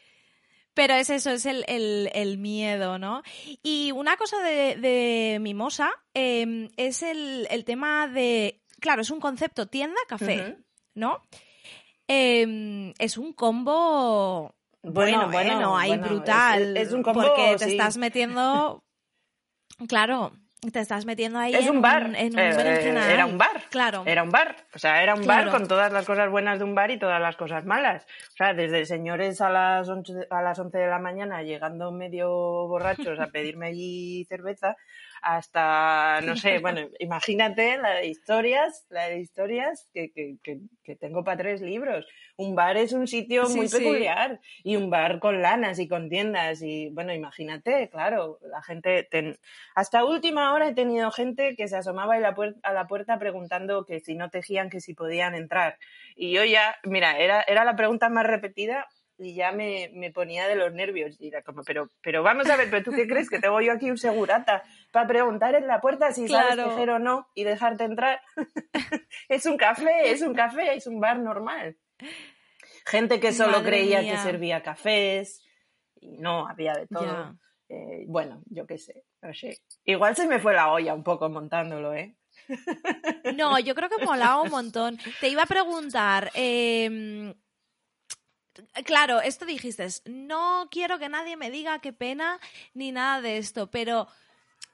[0.76, 3.22] Pero es eso, es el, el- el miedo, ¿no?
[3.62, 8.60] Y una cosa de, de Mimosa eh, es el, el tema de.
[8.78, 10.58] Claro, es un concepto tienda-café.
[10.94, 11.22] ¿no?
[12.08, 14.54] Eh, es un combo.
[14.82, 16.76] Bueno, Bueno, bueno, bueno, ahí bueno, brutal.
[16.76, 17.70] es- es un combo, Porque te sí.
[17.72, 18.84] estás metiendo.
[19.88, 20.32] Claro,
[20.70, 22.12] te estás metiendo ahí Es en un bar.
[22.16, 23.10] En un eh, berenjenal.
[23.10, 23.62] era un bar.
[23.70, 24.02] Claro.
[24.06, 24.56] Era un bar.
[24.74, 25.50] O sea, era un Claro.
[25.50, 28.06] bar con todas las cosas buenas de un bar y todas las cosas malas.
[28.32, 32.28] O sea, desde señores a las 11, a las 11 de la mañana llegando medio
[32.68, 34.76] borrachos a pedirme allí cerveza
[35.28, 40.94] hasta, no sé, bueno, imagínate la de historias, la de historias que, que, que, que
[40.94, 42.06] tengo para tres libros.
[42.36, 43.76] Un bar es un sitio muy sí.
[43.78, 49.02] peculiar y un bar con lanas y con tiendas y, bueno, imagínate, claro, la gente...
[49.10, 49.36] ten-
[49.74, 53.18] Hasta última hora he tenido gente que se asomaba a la, puer- a la puerta
[53.18, 55.76] preguntando que si no tejían, que si podían entrar.
[56.14, 58.86] Y yo ya, mira, era, era la pregunta más repetida
[59.18, 61.16] y ya me, me ponía de los nervios.
[61.20, 63.30] Y era como, pero, pero vamos a ver, ¿pero tú qué crees?
[63.30, 66.70] ¿Que tengo yo aquí un segurata para preguntar en la puerta si sabes Claro.
[66.70, 68.20] tejer o no y dejarte entrar?
[69.28, 71.76] es un café, es un café, es un bar normal.
[72.84, 74.12] Gente que solo Madre creía mía.
[74.12, 75.42] que servía cafés
[76.00, 77.36] y no, había de todo.
[77.68, 79.58] Eh, bueno, yo qué sé, no sé.
[79.84, 82.14] Igual se me fue la olla un poco montándolo, ¿eh?
[83.34, 84.98] No, yo creo que molaba un montón.
[85.20, 87.34] Te iba a preguntar, eh,
[88.84, 92.38] claro, esto dijiste, no quiero que nadie me diga qué pena
[92.74, 94.06] ni nada de esto, pero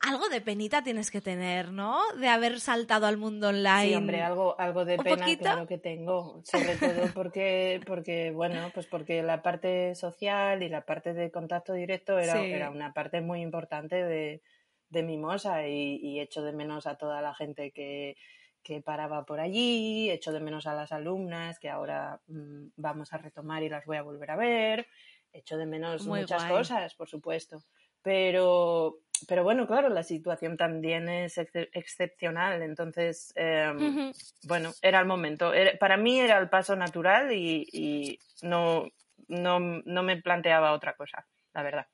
[0.01, 2.01] algo de penita tienes que tener, ¿no?
[2.18, 3.88] De haber saltado al mundo online.
[3.88, 5.42] Sí, hombre, algo, algo de ¿Un pena, poquito?
[5.45, 6.40] claro que tengo.
[6.45, 11.73] Sobre todo porque, porque, bueno, pues porque la parte social y la parte de contacto
[11.73, 12.51] directo era, Sí.
[12.53, 14.42] era una parte muy importante de,
[14.88, 18.16] de Mimosa y, y echo de menos a toda la gente que,
[18.62, 23.18] que paraba por allí, echo de menos a las alumnas que ahora mm, vamos a
[23.18, 24.87] retomar y las voy a volver a ver,
[25.33, 26.53] echo de menos Muy muchas guay.
[26.55, 27.62] cosas, por supuesto.
[28.03, 28.98] Pero,
[29.29, 34.12] pero bueno, claro, la situación también es excep- excepcional, entonces, em,
[34.44, 35.53] bueno, era el momento.
[35.55, 38.88] Era- para mí era el paso natural y, y no,
[39.29, 41.87] no, no me planteaba otra cosa, la verdad.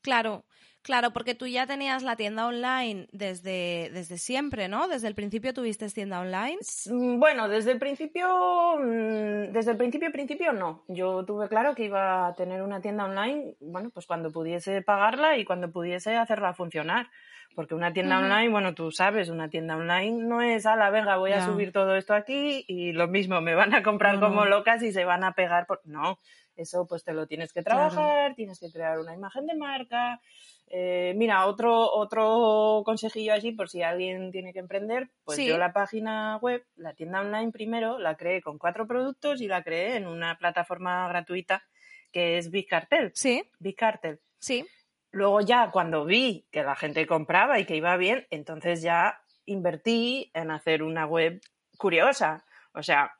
[0.00, 0.44] Claro,
[0.82, 4.88] claro, porque tú ya tenías la tienda online desde, desde siempre, ¿no?
[4.88, 6.58] Desde el principio tuviste tienda online.
[6.90, 8.28] Mm, Bueno, desde el principio,
[8.78, 10.84] mm, desde el principio, principio no.
[10.88, 15.36] Yo tuve claro que iba a tener una tienda online, bueno, pues cuando pudiese pagarla
[15.38, 17.08] y cuando pudiese hacerla funcionar.
[17.54, 21.32] Porque una tienda online, bueno, tú sabes, una tienda online no es, ala, venga, voy
[21.32, 24.46] a subir todo esto aquí y lo mismo, me van a comprar No, como no.
[24.46, 25.82] locas y se van a pegar por...
[25.84, 26.18] No,
[26.62, 30.20] Eso pues te lo tienes que trabajar, tienes que crear una imagen de marca.
[30.68, 35.72] Eh, mira, otro, otro consejillo allí, por si alguien tiene que emprender, pues yo la
[35.72, 40.06] página web, la tienda online primero, la creé con cuatro productos y la creé en
[40.06, 41.62] una plataforma gratuita
[42.12, 43.10] que es Big Cartel.
[43.14, 43.42] Sí.
[43.58, 44.20] Big Cartel.
[44.38, 44.66] Sí.
[45.10, 50.30] Luego ya cuando vi que la gente compraba y que iba bien, entonces ya invertí
[50.34, 51.40] en hacer una web
[51.76, 52.44] curiosa.
[52.74, 53.12] O sea,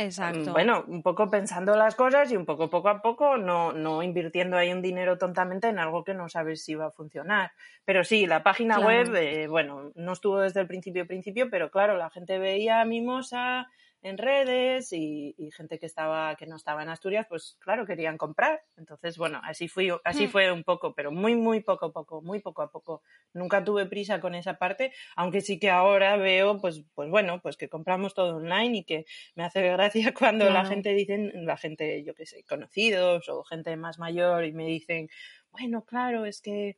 [0.00, 0.52] Exacto.
[0.52, 4.56] Bueno, un poco pensando las cosas y un poco poco a poco, no, no invirtiendo
[4.56, 7.52] ahí un dinero tontamente en algo que no sabes si va a funcionar.
[7.84, 11.98] Pero sí, la página web, eh, bueno, no estuvo desde el principio principio, pero claro,
[11.98, 13.68] la gente veía a Mimosa,
[14.02, 18.62] en redes y, gente que estaba que no estaba en Asturias pues claro querían comprar.
[18.76, 20.30] Entonces bueno así fui así hmm.
[20.30, 23.02] fue un poco pero muy muy poco a poco muy poco a poco.
[23.32, 27.56] Nunca tuve prisa con esa parte aunque sí que ahora veo pues pues bueno pues
[27.56, 32.02] que compramos todo online y que me hace gracia cuando la gente dicen la gente
[32.04, 35.08] yo que sé conocidos o gente más mayor y me dicen
[35.50, 36.76] bueno claro es que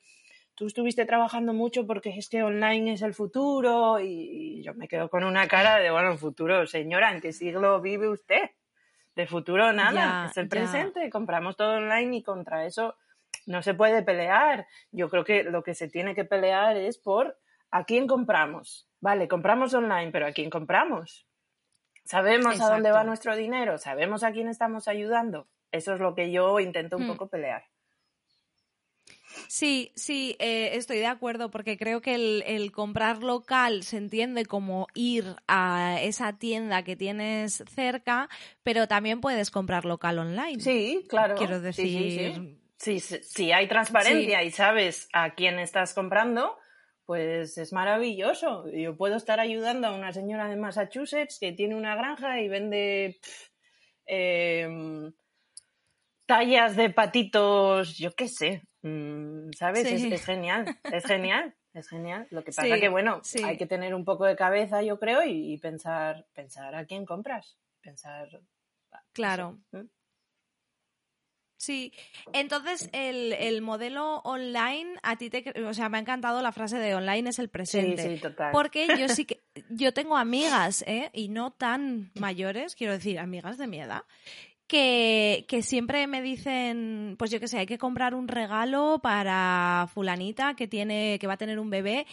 [0.54, 5.08] tú estuviste trabajando mucho porque es que online es el futuro y, yo me quedo
[5.08, 8.50] con una cara de, bueno, futuro, señora, ¿en qué siglo vive usted?
[9.14, 12.96] De futuro nada, es el presente, compramos todo online y contra eso
[13.46, 14.66] no se puede pelear.
[14.90, 17.38] Yo creo que lo que se tiene que pelear es por
[17.70, 18.88] a quién compramos.
[19.00, 21.26] Vale, compramos online, pero ¿a quién compramos?
[22.04, 23.78] ¿Sabemos a dónde va nuestro dinero?
[23.78, 25.48] ¿Sabemos a quién estamos ayudando?
[25.70, 27.08] Eso es lo que yo intento un hmm.
[27.08, 27.64] poco pelear.
[29.52, 34.86] Sí, sí, eh, estoy de acuerdo porque creo que el, comprar local se entiende como
[34.94, 38.30] ir a esa tienda que tienes cerca,
[38.62, 40.58] pero también puedes comprar local online.
[40.58, 41.34] Sí, claro.
[41.34, 42.56] Quiero decir.
[42.78, 46.56] Sí, hay transparencia y sabes a quién estás comprando,
[47.04, 48.66] pues es maravilloso.
[48.70, 53.20] Yo puedo estar ayudando a una señora de Massachusetts que tiene una granja y vende.
[54.06, 55.12] Em,
[56.24, 59.86] tallas de patitos, yo qué sé, Mm, ¿Sabes?
[59.86, 62.26] Es, genial, es genial, es genial.
[62.30, 65.56] Lo que pasa que, bueno, hay que tener un poco de cabeza, yo creo, y,
[65.58, 67.56] pensar, pensar a quién compras.
[67.80, 68.28] Pensar.
[69.12, 69.58] Claro.
[71.62, 71.92] Sí,
[72.32, 76.76] entonces el, el, modelo online, a ti te, o sea, me ha encantado la frase
[76.78, 78.02] de online es el presente.
[78.02, 78.50] Sí, sí, total.
[78.50, 81.10] Porque yo sí que, yo tengo amigas, ¿eh?
[81.12, 84.02] Y no tan mayores, quiero decir, amigas de mi edad,
[84.72, 89.86] que, que, siempre me dicen, pues yo qué sé, hay que comprar un regalo para
[89.92, 92.06] fulanita que tiene, que va a tener un bebé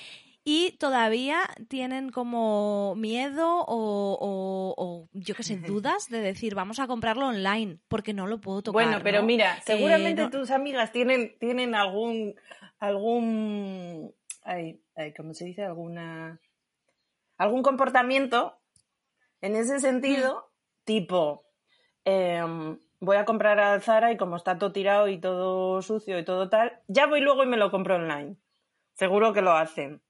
[0.44, 6.88] y todavía tienen como miedo o, o, yo qué sé, dudas de decir vamos a
[6.88, 8.84] comprarlo online porque no lo puedo tocar.
[8.84, 12.36] Bueno, pero mira, eh, seguramente tus amigas tienen, tienen algún,
[12.78, 14.82] algún, ay,
[15.16, 15.64] ¿cómo se dice?
[15.64, 16.42] Alguna,
[17.38, 18.60] algún comportamiento
[19.40, 20.52] en ese sentido,
[20.84, 21.49] tipo,
[22.10, 26.26] Em, voy a comprar al Zara y como está todo tirado y todo sucio y
[26.26, 28.36] todo tal, ya voy luego y me lo compro online.
[28.94, 30.02] Seguro que lo hacen.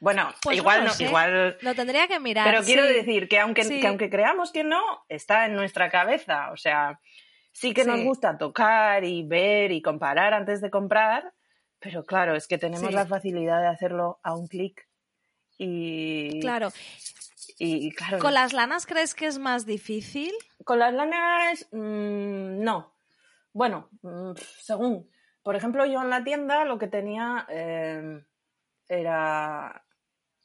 [0.00, 1.56] Bueno, pues igual no, igual.
[1.60, 2.44] Lo tendría que mirar.
[2.44, 6.50] Pero quiero decir que aunque, que aunque creamos que no, está en nuestra cabeza.
[6.50, 7.00] O sea,
[7.52, 11.32] sí que nos gusta tocar y ver y comparar antes de comprar,
[11.78, 14.88] pero claro, es que tenemos la facilidad de hacerlo a un clic.
[15.58, 16.40] Y.
[16.40, 16.70] Claro.
[17.58, 18.18] Y, claro.
[18.18, 20.32] ¿Con las lanas crees que es más difícil?
[20.64, 22.94] Con las lanas, mm, no.
[23.52, 25.08] Bueno, mm, según.
[25.42, 28.24] Por ejemplo, yo en la tienda lo que tenía em,
[28.88, 29.84] era,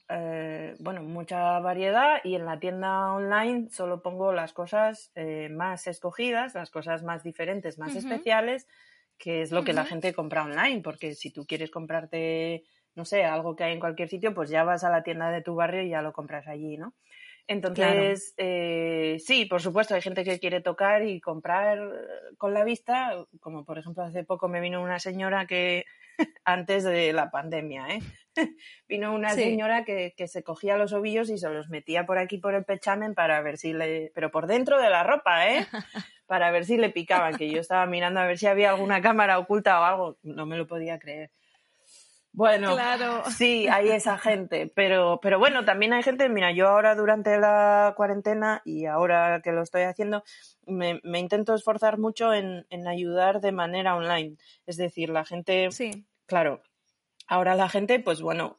[0.09, 5.87] eh, bueno, mucha variedad y en la tienda online solo pongo las cosas eh, más
[5.87, 8.67] escogidas, las cosas más diferentes, más especiales,
[9.17, 12.63] que es lo que la gente compra online, porque si tú quieres comprarte,
[12.97, 15.43] no sé, algo que hay en cualquier sitio, pues ya vas a la tienda de
[15.43, 16.95] tu barrio y ya lo compras allí, ¿no?
[17.45, 21.79] Entonces, eh, sí, por supuesto, hay gente que quiere tocar y comprar
[22.37, 25.85] con la vista, como por ejemplo hace poco me vino una señora que,
[26.43, 27.99] antes de la pandemia, ¿eh?
[28.89, 32.39] vino una señora que, que, se cogía los ovillos y se los metía por aquí
[32.39, 35.67] por el pechamen para ver si le, pero por dentro de la ropa, ¿eh?
[36.25, 39.39] para ver si le picaban, que yo estaba mirando a ver si había alguna cámara
[39.39, 41.31] oculta o algo, no me lo podía creer.
[42.37, 43.23] Bueno, claro.
[43.35, 47.95] sí, hay esa gente, pero, pero bueno, también hay gente, mira, yo ahora durante la
[47.97, 50.23] cuarentena y ahora que lo estoy haciendo,
[50.67, 54.37] me, intento esforzar mucho en, en, ayudar de manera online.
[54.67, 56.05] Es decir, la gente, sí.
[56.27, 56.61] claro,
[57.25, 58.57] ahora la gente, pues bueno,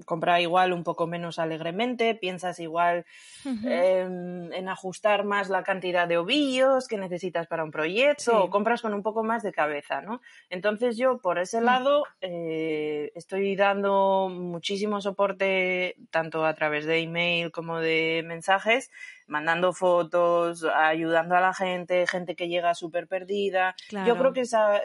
[0.00, 3.04] mm, compra igual un poco menos alegremente, piensas igual
[3.44, 8.82] em, en ajustar más la cantidad de ovillos que necesitas para un proyecto o compras
[8.82, 10.20] con un poco más de cabeza, ¿no?
[10.50, 11.64] Entonces yo por ese mm.
[11.64, 18.90] lado eh, estoy dando muchísimo soporte tanto a través de email como de mensajes
[19.30, 23.76] mandando fotos, ayudando a la gente, gente que llega súper perdida.
[24.04, 24.42] Yo creo que,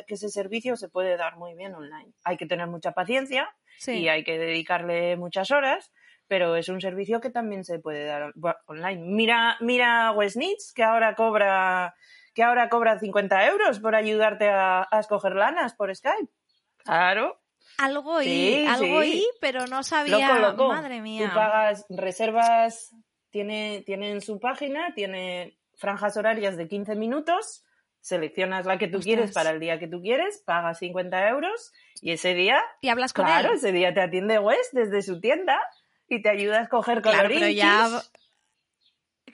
[0.07, 2.13] que ese servicio se puede dar muy bien online.
[2.23, 3.53] Hay que tener mucha paciencia
[3.87, 5.91] y hay que dedicarle muchas horas,
[6.27, 8.33] pero es un servicio que también se puede dar
[8.67, 9.01] online.
[9.03, 11.95] Mira, mira Westnitz, que ahora cobra
[12.35, 16.29] que ahora cobra 50 euros por ayudarte a, escoger lanas por Skype.
[16.77, 17.41] Claro.
[17.77, 20.53] Algo y, algo y, pero no sabía.
[20.53, 21.29] Madre mía.
[21.29, 22.93] Tú pagas reservas
[23.35, 27.65] tiene, en su página, tiene franjas horarias de 15 minutos,
[27.99, 32.11] seleccionas la que tú quieres para el día que tú quieres, pagas 50 euros y
[32.11, 32.61] ese día...
[32.79, 35.59] Y hablas con claro, ese día te atiende West desde su tienda
[36.07, 37.89] y te ayuda a escoger claro, pero ya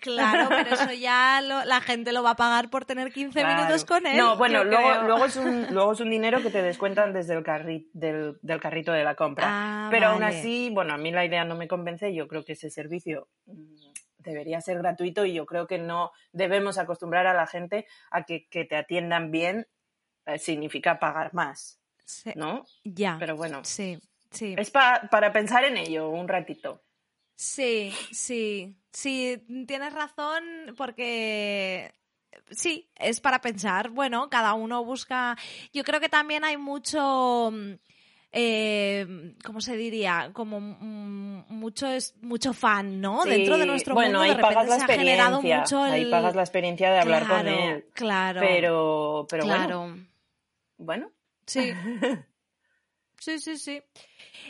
[0.02, 4.06] Claro, pero eso ya la gente lo va a pagar por tener 15 minutos con
[4.08, 4.18] él.
[4.18, 7.44] No, bueno, luego, luego, es un, luego es un dinero que te descuentan desde el,
[7.94, 9.46] del, del, carrito de la compra.
[9.48, 12.14] Ah, pero aún así, bueno, a mí la idea no me convence.
[12.14, 13.76] Yo creo que ese servicio mm,
[14.18, 18.48] debería ser gratuito y yo creo que no debemos acostumbrar a la gente a que,
[18.50, 19.68] te atiendan bien
[20.26, 21.80] eh, significa pagar más.
[22.36, 22.66] ¿No?
[22.84, 23.18] Ya.
[23.20, 23.64] Pero bueno.
[23.64, 24.00] Sí,
[24.32, 24.56] sí.
[24.58, 26.82] Es para pensar en ello un ratito.
[27.42, 30.44] Sí, sí, sí, tienes razón
[30.78, 31.92] porque
[32.52, 33.90] sí, es para pensar.
[33.90, 35.36] Bueno, cada uno busca.
[35.74, 37.52] Yo creo que también hay mucho.
[38.32, 40.30] Eh, ¿Cómo se diría?
[40.34, 43.26] Como mucho es mucho fan, ¿no?
[43.26, 46.36] Dentro de nuestro bueno, mundo ahí de pagas la se ha generado mucho Ahí pagas
[46.36, 47.86] la experiencia de hablar con él.
[47.96, 48.42] Claro.
[48.42, 49.98] Pero, pero bueno.
[50.78, 51.12] Bueno.
[51.48, 51.74] Sí.
[53.22, 53.84] Sí, sí, sí.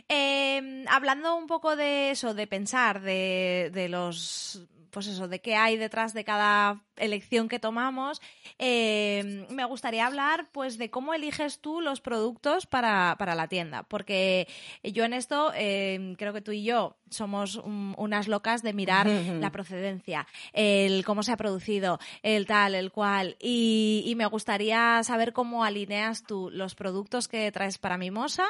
[0.07, 5.55] Em, hablando un poco de eso, de pensar, de, de los pues eso, de qué
[5.55, 8.21] hay detrás de cada elección que tomamos,
[8.57, 14.47] em, me gustaría hablar pues de cómo eliges tú los productos para, la tienda, porque
[14.83, 19.51] yo en esto em, creo que tú y yo somos unas locas de mirar la
[19.51, 25.63] procedencia, el cómo se ha producido, el tal, el cual, y, me gustaría saber cómo
[25.63, 28.45] alineas tú los productos que traes para Mimosa.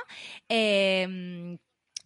[0.50, 1.58] Eh,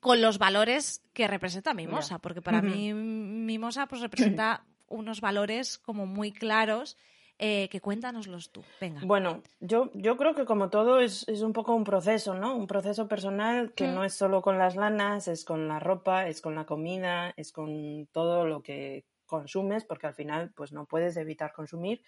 [0.05, 6.05] con los valores que representa Mimosa, porque para mí Mimosa pues representa unos valores como
[6.05, 6.95] muy claros.
[7.37, 9.01] Eh, que cuéntanoslos tú, venga.
[9.03, 12.55] Bueno, yo, yo creo que como todo es, un poco un proceso, ¿no?
[12.55, 16.39] Un proceso personal que no es solo con las lanas, es con la ropa, es
[16.39, 21.17] con la comida, es con todo lo que consumes, porque al final pues no puedes
[21.17, 22.01] evitar consumir.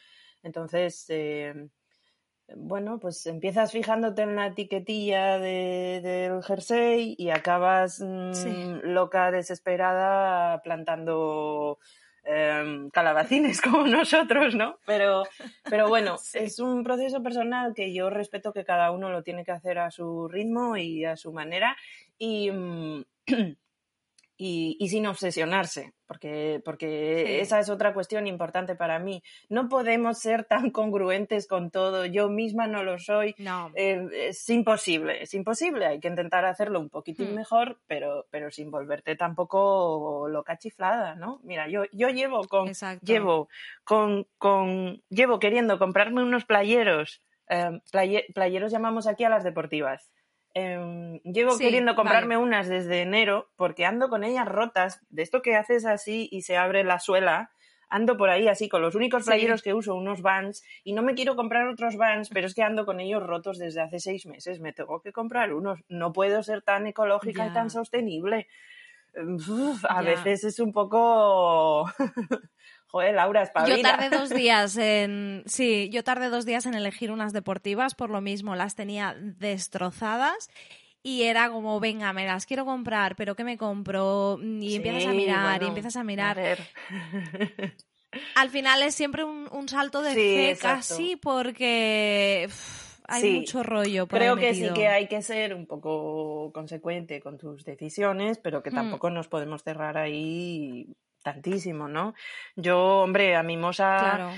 [0.43, 1.67] Entonces, eh,
[2.55, 11.79] bueno, pues empiezas fijándote en la etiquetilla del jersey y acabas mm, loca, desesperada, plantando
[12.23, 14.79] em, calabacines como nosotros, ¿no?
[14.85, 15.23] Pero,
[15.69, 19.51] pero bueno, es un proceso personal que yo respeto que cada uno lo tiene que
[19.51, 21.75] hacer a su ritmo y a su manera.
[22.17, 23.03] Y, mm,
[24.37, 29.23] y, sin obsesionarse, porque, porque esa es otra cuestión importante para mí.
[29.49, 33.33] No podemos ser tan congruentes con todo, yo misma no lo soy.
[33.39, 33.71] No.
[33.75, 35.87] Eh, es imposible, es imposible.
[35.87, 37.35] Hay que intentar hacerlo un poquitín hmm.
[37.35, 41.39] mejor, pero, pero sin volverte tampoco loca chiflada, ¿no?
[41.43, 42.71] Mira, yo, yo llevo con,
[43.01, 43.49] llevo
[43.83, 47.23] con, con, llevo queriendo comprarme unos playeros.
[47.49, 47.81] Eh,
[48.33, 50.11] playeros llamamos aquí a las deportivas
[50.53, 55.01] Em, llevo queriendo comprarme unas desde enero porque ando con ellas rotas.
[55.09, 57.51] De esto que haces así y se abre la suela,
[57.89, 61.13] ando por ahí así con los únicos playeros que uso, unos Vans, y no me
[61.13, 64.59] quiero comprar otros Vans, pero es que ando con ellos rotos desde hace seis meses.
[64.59, 65.79] Me tengo que comprar unos.
[65.89, 68.47] No puedo ser tan ecológica y tan sostenible.
[69.89, 71.89] a veces es un poco
[72.87, 73.75] Joder, Laura, espabila.
[73.75, 75.43] Yo tardé dos días en...
[75.45, 80.49] Sí, yo tardé dos días en elegir unas deportivas, por lo mismo las tenía destrozadas
[81.03, 84.39] y era como, venga, me las quiero comprar, pero ¿qué me compro?
[84.41, 86.37] Y empiezas a mirar, y empiezas a mirar.
[88.35, 92.49] Al final es siempre un, salto de fe casi porque
[93.05, 94.07] hay mucho rollo.
[94.07, 98.71] Creo que sí que hay que ser un poco consecuente con tus decisiones, pero que
[98.71, 98.75] mm.
[98.75, 100.93] tampoco nos podemos cerrar ahí
[101.27, 102.13] tantísimo, ¿no?
[102.55, 104.31] Yo, hombre, a Mimosa...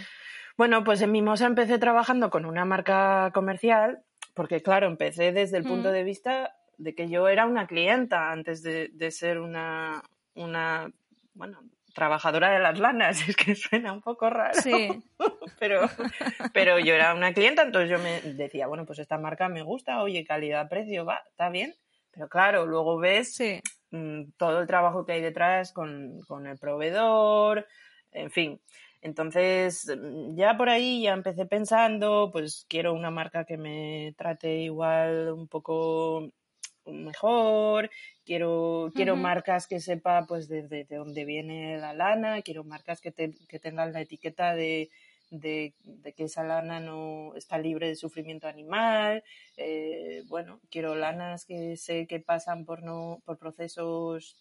[0.57, 4.01] Bueno, pues en Mimosa empecé trabajando con una marca comercial,
[4.33, 5.91] porque claro, empecé desde el punto mm.
[5.91, 10.91] de vista de que yo era una clienta antes de, ser una, una,
[11.33, 11.59] bueno,
[11.93, 14.59] trabajadora de las lanas, es que suena un poco raro.
[14.59, 14.89] Sí.
[15.59, 15.87] pero,
[16.51, 20.01] pero yo era una clienta, entonces yo me decía, bueno, pues esta marca me gusta,
[20.01, 21.75] oye, calidad-precio, va, está bien.
[22.11, 23.39] Pero claro, luego ves
[23.91, 27.67] mm, todo el trabajo que hay detrás con, con el proveedor,
[28.11, 28.61] en fin.
[29.01, 34.57] Entonces, mm, ya por ahí ya empecé pensando, pues quiero una marca que me trate
[34.59, 36.31] igual un poco
[36.85, 37.89] mejor,
[38.25, 43.11] quiero, quiero marcas que sepa pues desde de, dónde viene la lana, quiero marcas que,
[43.11, 44.89] que tengan la etiqueta de,
[45.29, 45.73] de,
[46.15, 49.23] que esa lana no está libre de sufrimiento animal,
[49.57, 54.37] eh, bueno, quiero lanas que sé que pasan por, no, por procesos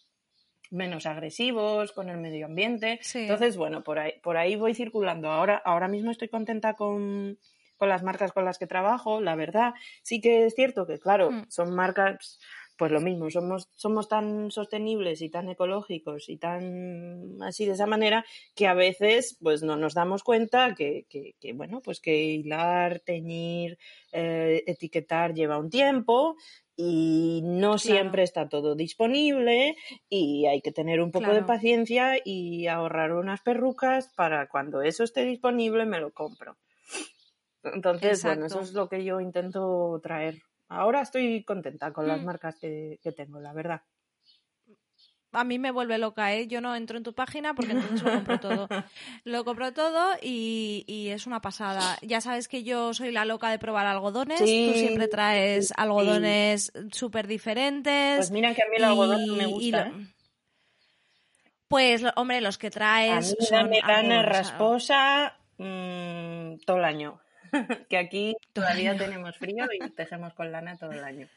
[0.71, 2.99] menos agresivos con el medio ambiente.
[3.13, 5.31] Entonces, bueno, por ahí, por ahí voy circulando.
[5.31, 7.39] Ahora, ahora mismo estoy contenta con,
[7.77, 9.73] con las marcas con las que trabajo, la verdad.
[10.03, 11.45] Sí que es cierto que, claro, mm.
[11.49, 12.39] son marcas,
[12.79, 17.85] pues lo mismo, somos, somos tan sostenibles y tan ecológicos y tan así de esa
[17.85, 18.23] manera
[18.55, 23.77] que a veces pues no nos damos cuenta que, que, bueno, pues que hilar, teñir,
[24.13, 26.37] eh, etiquetar lleva un tiempo
[26.77, 29.75] y no siempre está todo disponible
[30.07, 35.03] y hay que tener un poco de paciencia y ahorrar unas perrucas para cuando eso
[35.03, 36.55] esté disponible me lo compro.
[37.61, 40.41] Entonces, bueno, eso es lo que yo intento traer.
[40.69, 42.25] Ahora estoy contenta con las mm.
[42.25, 43.81] marcas que, tengo, la verdad
[45.31, 46.47] a mí me vuelve loca, ¿eh?
[46.47, 48.67] Yo no entro en tu página porque entonces lo compro todo.
[49.25, 51.97] Lo compro todo y, es una pasada.
[52.01, 54.39] Ya sabes que yo soy la loca de probar algodones.
[54.39, 58.17] Tú siempre traes algodones súper diferentes.
[58.17, 59.87] Pues mira que a mí el algodón no me gusta.
[59.87, 59.93] ¿eh?
[61.67, 63.35] Pues, hombre, los que traes.
[63.51, 67.21] A mí son rasposa mm, todo el año.
[67.89, 71.27] que aquí todavía tenemos frío y tejemos con lana todo el año.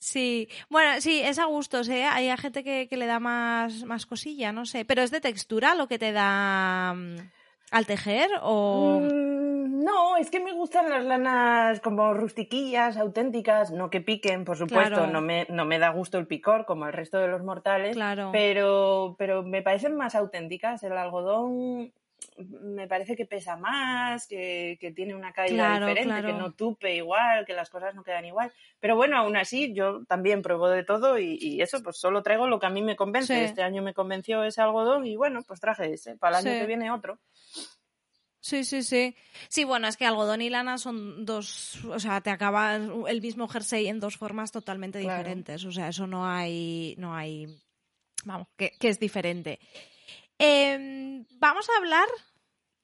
[0.00, 2.04] Sí, bueno, sí, es a gustos, ¿eh?
[2.04, 4.86] Hay gente que, le da más, más cosilla, no sé.
[4.86, 7.16] Pero es de textura lo que te da mm,
[7.70, 9.00] al tejer o...
[9.02, 14.56] Mm, no, es que me gustan las lanas como rustiquillas, auténticas, no que piquen, por
[14.56, 17.94] supuesto, no, me, no me da gusto el picor como el resto de los mortales,
[17.94, 18.30] claro.
[18.32, 20.82] pero, pero me parecen más auténticas.
[20.82, 21.92] El algodón
[22.36, 27.52] me parece que pesa más, que, tiene una caída diferente, que no tupe igual, que
[27.52, 28.52] las cosas no quedan igual.
[28.78, 32.58] Pero bueno, aún así, yo también pruebo de todo y, eso, pues solo traigo lo
[32.58, 33.44] que a mí me convence.
[33.44, 36.16] Este año me convenció ese algodón y bueno, pues traje ese.
[36.16, 37.18] Para el año que viene otro.
[38.40, 39.14] Sí, sí, sí.
[39.48, 43.48] Sí, bueno, es que algodón y lana son dos, o sea, te acaba el mismo
[43.48, 45.64] jersey en dos formas totalmente diferentes.
[45.64, 47.46] O sea, eso no hay, no hay,
[48.24, 49.60] vamos, que, que es diferente.
[50.42, 52.08] Em, vamos a hablar,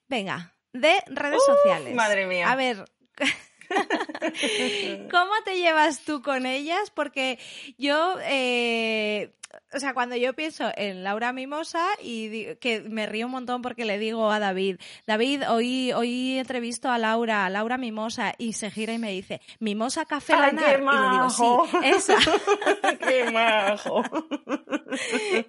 [0.08, 1.94] venga, de redes sociales.
[1.94, 2.52] Madre mía.
[2.52, 2.84] A ver.
[5.10, 6.90] ¿Cómo te llevas tú con ellas?
[6.90, 7.38] Porque
[7.78, 9.32] yo eh,
[9.74, 13.84] o sea, cuando yo pienso en Laura Mimosa y que me río un montón porque
[13.84, 18.70] le digo a David, David, hoy, hoy entrevisto a Laura, a Laura Mimosa, y se
[18.70, 21.66] gira y me dice, Mimosa Café Ay, qué majo.
[21.72, 22.18] Y le digo, sí, esa.
[23.00, 24.02] qué majo.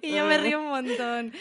[0.02, 1.32] y yo me río un montón.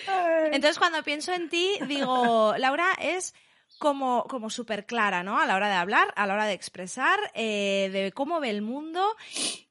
[0.52, 3.34] Entonces, cuando pienso en ti, digo, Laura es
[3.78, 5.40] como, como súper clara, ¿no?
[5.40, 8.62] A la hora de hablar, a la hora de expresar, eh, de cómo ve el
[8.62, 9.16] mundo.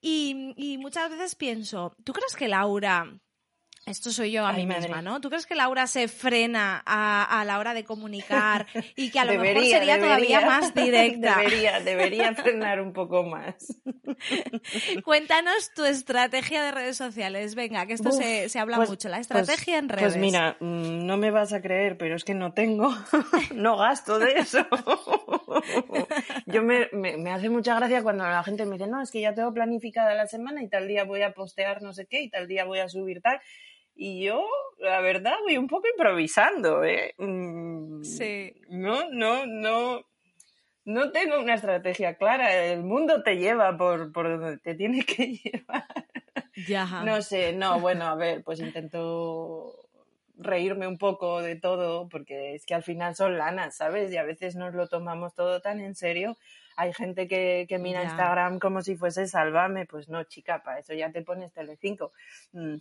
[0.01, 3.19] Y, y muchas veces pienso, ¿tú crees que Laura
[3.87, 5.21] esto soy yo a mí misma, ¿no?
[5.21, 8.67] ¿Tú crees que Laura se frena a, la hora de comunicar
[8.97, 11.37] y que a lo mejor sería todavía más directa?
[11.37, 13.79] Debería, debería frenar un poco más.
[15.05, 17.55] Cuéntanos tu estrategia de redes sociales.
[17.55, 20.15] Venga, que esto se, habla pues, mucho, la pues, estrategia en pues redes.
[20.15, 22.93] Pues mira, mm, no me vas a creer, pero es que no tengo,
[23.55, 24.67] no gasto de eso.
[26.47, 29.33] Yo me, me hace mucha gracia cuando la gente me dice, no, es que ya
[29.33, 32.49] tengo planificada la semana y tal día voy a postear no sé qué y tal
[32.49, 33.41] día voy a subir tal.
[33.97, 34.47] Y yo,
[34.79, 37.15] la verdad, voy un poco improvisando, ¿eh?
[37.17, 38.55] Mm, sí.
[38.69, 40.05] No, no, no.
[40.85, 42.55] No tengo una estrategia clara.
[42.55, 45.87] El mundo te lleva por, por donde te tiene que llevar.
[46.69, 47.03] Ya.
[47.05, 49.87] No sé, no, bueno, a ver, pues intento
[50.39, 54.13] reírme un poco de todo, porque es que al final son lanas, ¿sabes?
[54.13, 56.37] Y a veces nos lo tomamos todo tan en serio.
[56.77, 60.93] Hay gente que, que mira Instagram como si fuese sálvame, pues no, chica, para eso
[60.93, 62.13] ya te pones Telecinco.
[62.53, 62.77] Mm,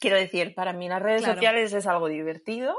[0.00, 2.74] Quiero decir, para mí las redes sociales es algo divertido.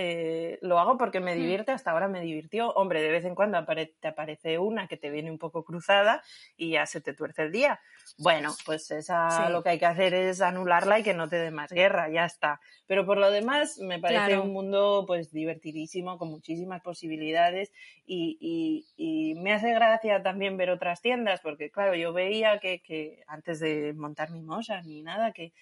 [0.00, 1.38] Eh, lo hago porque me mm.
[1.38, 2.70] divierte, hasta ahora me divirtió.
[2.74, 3.58] Hombre, de vez en cuando
[4.00, 6.22] te aparece una que te viene un poco cruzada
[6.56, 7.80] y ya se te tuerce el día.
[8.16, 11.50] Bueno, pues esa lo que hay que hacer es anularla y que no te dé
[11.50, 12.60] más guerra, ya está.
[12.86, 17.72] Pero por lo demás, me parece un mundo pues divertidísimo, con muchísimas posibilidades
[18.06, 23.94] y, me hace gracia también ver otras tiendas, porque claro, yo veía que, antes de
[23.94, 25.52] montar mi mosa ni nada, que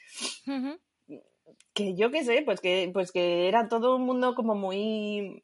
[1.75, 5.43] que yo qué sé, pues que, pues que era todo un mundo como muy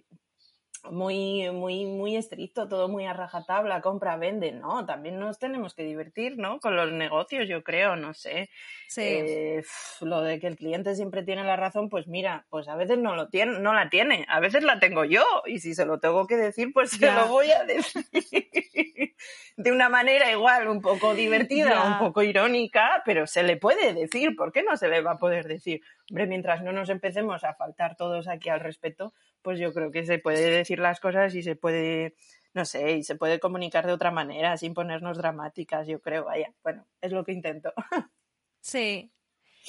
[0.91, 4.85] muy, muy, muy estricto, todo muy a rajatabla, compra, vende, ¿no?
[4.85, 6.59] También nos tenemos que divertir, ¿no?
[6.61, 8.51] Con los negocios, yo creo, no sé.
[8.89, 9.03] Sí.
[9.05, 9.65] Eh,
[10.01, 13.15] lo de que el cliente siempre tiene la razón, pues mira, pues a veces no
[13.15, 16.27] lo tiene, no la tiene, a veces la tengo yo, y si se lo tengo
[16.27, 18.05] que decir, pues se lo voy a decir.
[19.57, 21.93] De una manera igual, un poco divertida, Ya.
[21.93, 25.19] un poco irónica, pero se le puede decir, ¿por qué no se le va a
[25.19, 25.81] poder decir?
[26.11, 29.13] Hombre, mientras no nos empecemos a faltar todos aquí al respeto,
[29.43, 32.15] pues yo creo que se puede decir las cosas y se puede,
[32.55, 36.55] no sé, y se puede comunicar de otra manera, sin ponernos dramáticas, yo creo, vaya,
[36.63, 37.73] bueno, es lo que intento.
[38.61, 39.13] Sí.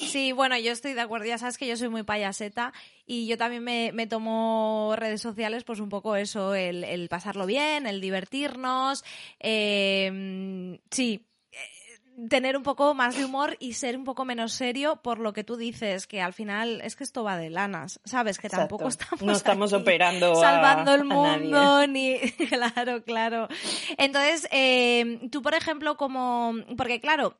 [0.00, 1.26] Sí, bueno, yo estoy de acuerdo.
[1.26, 2.72] Ya sabes que yo soy muy payaseta
[3.06, 7.46] y yo también me, me tomo redes sociales, pues un poco eso, el, el pasarlo
[7.46, 9.04] bien, el divertirnos.
[9.40, 11.26] eh, sí,
[12.28, 15.44] tener un poco más de humor y ser un poco menos serio por lo que
[15.44, 18.38] tú dices, que al final es que esto va de lanas, ¿sabes?
[18.38, 19.04] Que tampoco Exacto.
[19.16, 19.22] estamos.
[19.26, 21.38] No estamos aquí operando a- salvando el a nadie.
[21.40, 22.18] mundo, ni.
[22.48, 23.48] claro, claro.
[23.98, 26.54] Entonces, eh, tú, por ejemplo, como.
[26.76, 27.36] Porque, claro.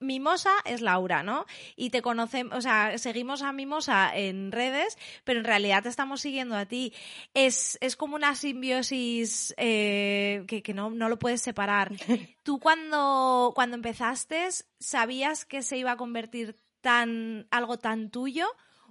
[0.00, 1.46] Mimosa es Laura, ¿no?
[1.76, 6.20] Y te conocemos, o sea, seguimos a Mimosa en redes, pero en realidad te estamos
[6.20, 6.92] siguiendo a ti.
[7.34, 11.92] Es, es como una simbiosis eh, que, que no, no lo puedes separar.
[12.42, 18.46] Tú cuando, cuando empezaste, ¿sabías que se iba a convertir tan, algo tan tuyo?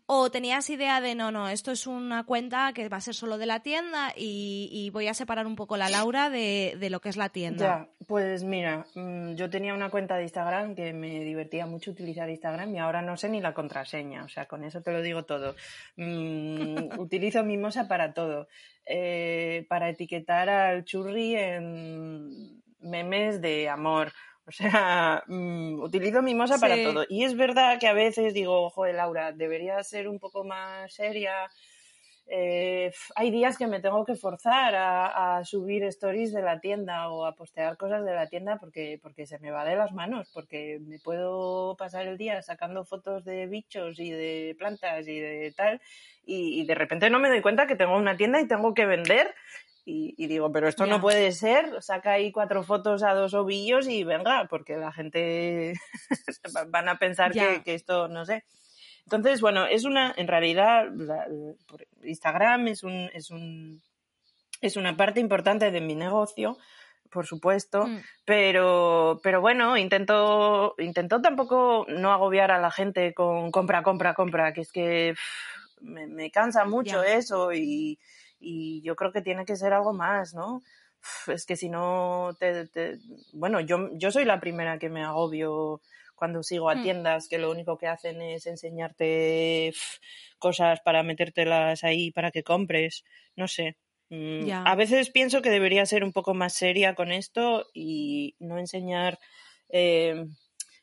[0.10, 3.38] ¿O tenías idea de, no, no, esto es una cuenta que va a ser solo
[3.38, 7.02] de la tienda y, y voy a separar un poco la Laura de, de lo
[7.02, 7.66] que es la tienda?
[7.66, 12.30] Ya, pues mira, mm, yo tenía una cuenta de Instagram que me divertía mucho utilizar
[12.30, 15.26] Instagram y ahora no sé ni la contraseña, o sea, con eso te lo digo
[15.26, 15.56] todo.
[15.98, 18.48] Mm, utilizo Mimosa para todo,
[18.86, 24.14] eh, para etiquetar al churri en memes de amor.
[24.48, 26.84] O sea, mm, utilizo Mimosa para Sí.
[26.84, 27.06] todo.
[27.10, 31.34] Y es verdad que a veces digo, joder, Laura, deberías ser un poco más seria.
[32.30, 37.10] Eh, hay días que me tengo que forzar a, a subir stories de la tienda
[37.10, 40.30] o a postear cosas de la tienda porque, porque se me va de las manos,
[40.34, 45.54] porque me puedo pasar el día sacando fotos de bichos y de plantas y de
[45.56, 45.80] tal,
[46.26, 48.86] y, y de repente no me doy cuenta que tengo una tienda y tengo que
[48.86, 49.34] vender.
[49.90, 50.92] Y, y digo, pero esto Ya.
[50.92, 55.76] no puede ser, saca ahí cuatro fotos a dos ovillos y venga, porque la gente
[56.68, 58.44] van a pensar que, que esto, no sé.
[59.06, 60.88] Entonces, bueno, es una, en realidad,
[62.04, 63.82] Instagram es un, es un,
[64.60, 66.58] es una parte importante de mi negocio,
[67.10, 68.00] por supuesto, Mm.
[68.26, 74.52] pero, pero bueno, intento, intento tampoco no agobiar a la gente con compra, compra, compra,
[74.52, 77.98] que es que pff, me, me cansa mucho eso y,
[78.40, 80.62] y yo creo que tiene que ser algo más, ¿no?
[81.28, 83.00] Es que si no te, te-
[83.34, 85.82] bueno, yo, yo soy la primera que me agobio
[86.16, 86.82] cuando sigo a Hmm.
[86.82, 89.74] tiendas que lo único que hacen es enseñarte
[90.40, 93.04] cosas para metértelas ahí para que compres,
[93.36, 93.78] no sé.
[94.10, 94.52] Mm.
[94.64, 99.20] A veces pienso que debería ser un poco más seria con esto y no enseñar.
[99.70, 100.26] eh,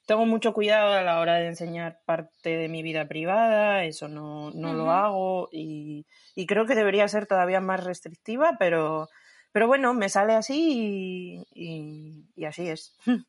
[0.06, 4.50] tengo mucho cuidado a la hora de enseñar parte de mi vida privada, eso no,
[4.52, 9.08] no lo hago y, y creo que debería ser todavía más restrictiva, pero,
[9.52, 12.96] pero bueno, me sale así y, y- y así es.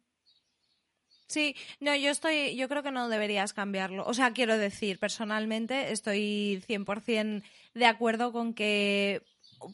[1.28, 4.06] Sí, no, yo estoy, yo creo que no deberías cambiarlo.
[4.06, 9.24] O sea, quiero decir, personalmente estoy 100% de acuerdo con que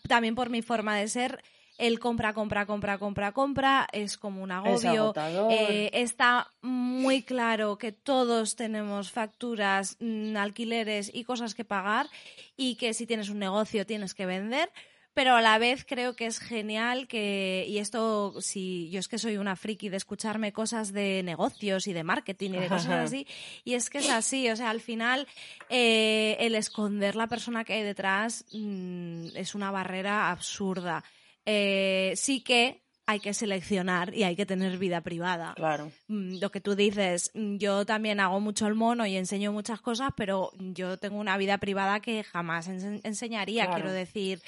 [0.08, 1.44] también por mi forma de ser,
[1.82, 5.14] el compra, compra, compra, compra, compra es como un agobio.
[5.50, 12.06] Eh, está muy claro que todos tenemos facturas, mm, alquileres y cosas que pagar
[12.56, 14.70] y que si tienes un negocio tienes que vender.
[15.16, 19.18] Pero a la vez creo que es genial que, y esto, si yo es que
[19.18, 23.04] soy una friki de escucharme cosas de negocios y de marketing y de cosas Ajá.
[23.06, 23.28] así,
[23.66, 25.28] y es que es así, o sea, al final
[25.68, 31.04] eh, el esconder la persona que hay detrás mm, es una barrera absurda.
[31.46, 35.54] Eh, sí que hay que seleccionar y hay que tener vida privada.
[35.56, 35.92] Claro.
[36.08, 39.82] Mm, Lo que tú dices, mm, yo también hago mucho el mono y enseño muchas
[39.82, 43.82] cosas, pero yo tengo una vida privada que jamás ense- enseñaría, Claro.
[43.82, 44.42] quiero decir.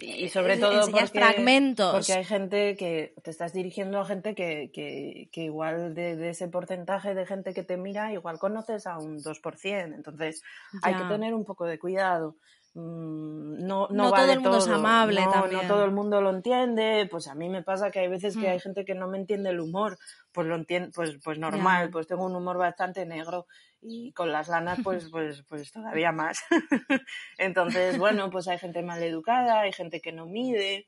[0.00, 1.92] Y sobre todo enseñas porque, fragmentos.
[1.92, 6.30] porque hay gente que te estás dirigiendo a gente que, que, que igual de, de
[6.30, 9.94] ese porcentaje de gente que te mira, igual conoces a un 2%.
[9.96, 10.42] Entonces
[10.82, 12.36] hay que tener un poco de cuidado.
[12.78, 15.62] Mm, No, no, No vale todo el mundo es amable no, también.
[15.62, 17.08] No todo el mundo lo entiende.
[17.10, 18.50] Pues a mí me pasa que hay veces que Mm.
[18.50, 19.98] hay gente que no me entiende el humor.
[20.32, 21.90] Pues lo entiende, pues, pues normal.
[21.90, 23.46] Pues tengo un humor bastante negro
[23.82, 26.40] y con las lanas pues, pues, pues todavía más.
[27.38, 30.86] Entonces, bueno, pues hay gente mal educada, hay gente que no mide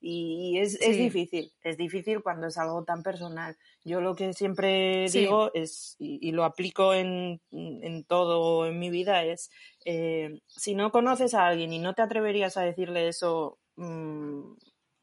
[0.00, 3.56] y es, es difícil, es difícil cuando es algo tan personal.
[3.84, 5.20] Yo lo que siempre Sí.
[5.20, 9.50] digo es, y, y lo aplico en, en todo en mi vida, es
[9.84, 14.54] eh, si no conoces a alguien y no te atreverías a decirle eso mm,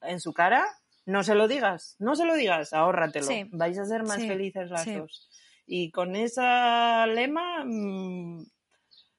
[0.02, 0.66] en su cara,
[1.06, 3.26] no se lo digas, no se lo digas, ahórratelo.
[3.52, 5.30] Vais a ser más felices las dos.
[5.66, 8.45] Y con esa lema, mm,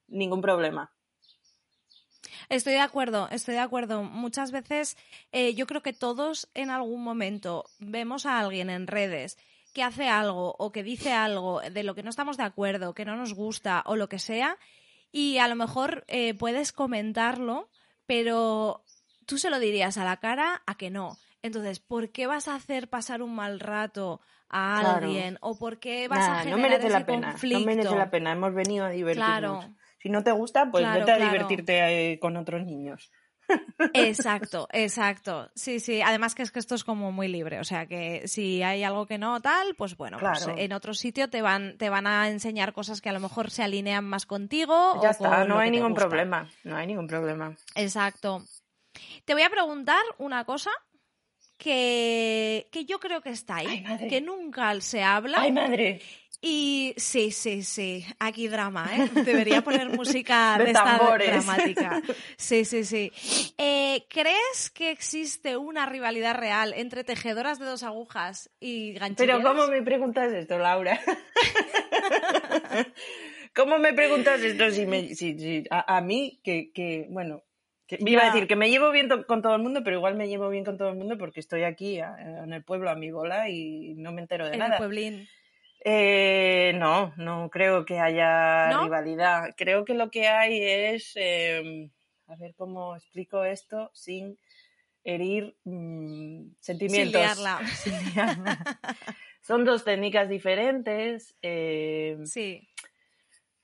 [0.08, 0.90] ningún problema.
[2.48, 4.02] Estoy de acuerdo, estoy de acuerdo.
[4.02, 4.96] Muchas veces
[5.32, 9.36] eh, yo creo que todos en algún momento vemos a alguien en redes
[9.74, 13.04] que hace algo o que dice algo de lo que no estamos de acuerdo, que
[13.04, 14.56] no nos gusta o lo que sea,
[15.12, 17.68] y a lo mejor eh, puedes comentarlo,
[18.06, 18.82] pero
[19.26, 21.18] tú se lo dirías a la cara a que no.
[21.42, 25.38] Entonces, ¿por qué vas a hacer pasar un mal rato a alguien?
[25.40, 28.54] ¿O por qué vas a generar no merece la pena, No merece la pena, hemos
[28.54, 29.64] venido a divertirnos.
[29.64, 29.74] Claro.
[29.98, 33.10] Si no te gusta, pues vete a divertirte eh, con otros niños.
[33.94, 35.50] Exacto, exacto.
[35.54, 36.02] Sí, sí.
[36.02, 37.60] Además que es que esto es como muy libre.
[37.60, 41.30] O sea que si hay algo que no tal, pues bueno, pues en otro sitio
[41.30, 45.00] te van, te van a enseñar cosas que a lo mejor se alinean más contigo.
[45.02, 46.48] Ya está, no hay ningún problema.
[46.64, 47.56] No hay ningún problema.
[47.74, 48.44] Exacto.
[49.24, 50.70] Te voy a preguntar una cosa
[51.56, 55.38] que, que yo creo que está ahí, que nunca se habla.
[55.40, 56.00] ¡Ay, madre!
[56.40, 59.10] Y sí, sí, sí, aquí drama, ¿eh?
[59.24, 62.00] Debería poner música de, esta dramática.
[62.36, 63.12] Sí, sí, sí.
[63.58, 69.40] Eh, ¿Crees que existe una rivalidad real entre tejedoras de dos agujas y ganchilleras?
[69.42, 71.00] Pero ¿cómo me preguntas esto, Laura?
[73.56, 77.42] ¿Cómo me preguntas esto si, me, si, a, mí, que, que bueno,
[77.98, 80.28] me iba a decir que me llevo bien con todo el mundo, pero igual me
[80.28, 83.48] llevo bien con todo el mundo porque estoy aquí en el pueblo a mi bola
[83.48, 84.76] y no me entero de en nada.
[84.76, 85.28] El pueblín.
[85.84, 89.54] Eh, no, no creo que haya rivalidad.
[89.56, 91.90] Creo que lo que hay es, em,
[92.26, 94.38] a ver cómo explico esto sin
[95.04, 97.22] herir mm, sentimientos.
[97.82, 97.94] Sin
[99.42, 101.34] Son dos técnicas diferentes.
[101.40, 102.68] Em, sí.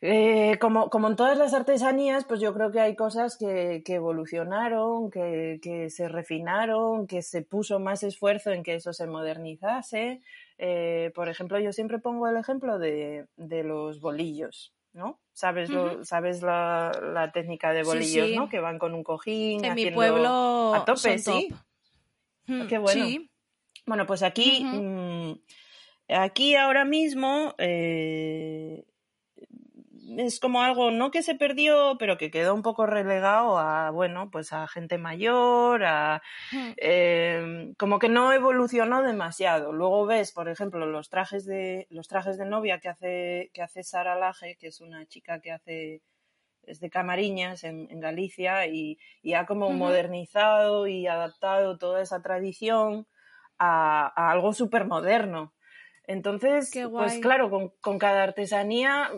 [0.01, 3.95] Eh, como, como, en todas las artesanías, pues yo creo que hay cosas que, que
[3.95, 10.21] evolucionaron, que, que, se refinaron, que se puso más esfuerzo en que eso se modernizase.
[10.59, 15.21] Eh, por ejemplo, yo siempre pongo el ejemplo de, de los bolillos, ¿no?
[15.33, 18.49] Sabes, lo, sabes la, la, técnica de bolillos, ¿no?
[18.49, 19.65] Que van con un cojín.
[19.65, 21.49] En mi pueblo a tope, sí.
[22.49, 23.07] Ah, qué bueno.
[23.87, 25.33] Bueno, pues aquí, mm,
[26.09, 28.85] aquí ahora mismo eh,
[30.19, 34.31] es como algo no que se perdió, pero que quedó un poco relegado a, bueno,
[34.31, 36.23] pues a gente mayor, a
[36.77, 39.73] em, como que no evolucionó demasiado.
[39.73, 43.83] Luego ves, por ejemplo, los trajes de los trajes de novia que hace que hace
[43.83, 46.03] Sara Laje, que es una chica que hace
[46.67, 48.99] es de Camariñas en, Galicia y,
[49.35, 53.07] ha como modernizado y adaptado toda esa tradición
[53.59, 55.54] a, a algo súper moderno.
[56.07, 59.11] Entonces, pues claro, con, con, cada artesanía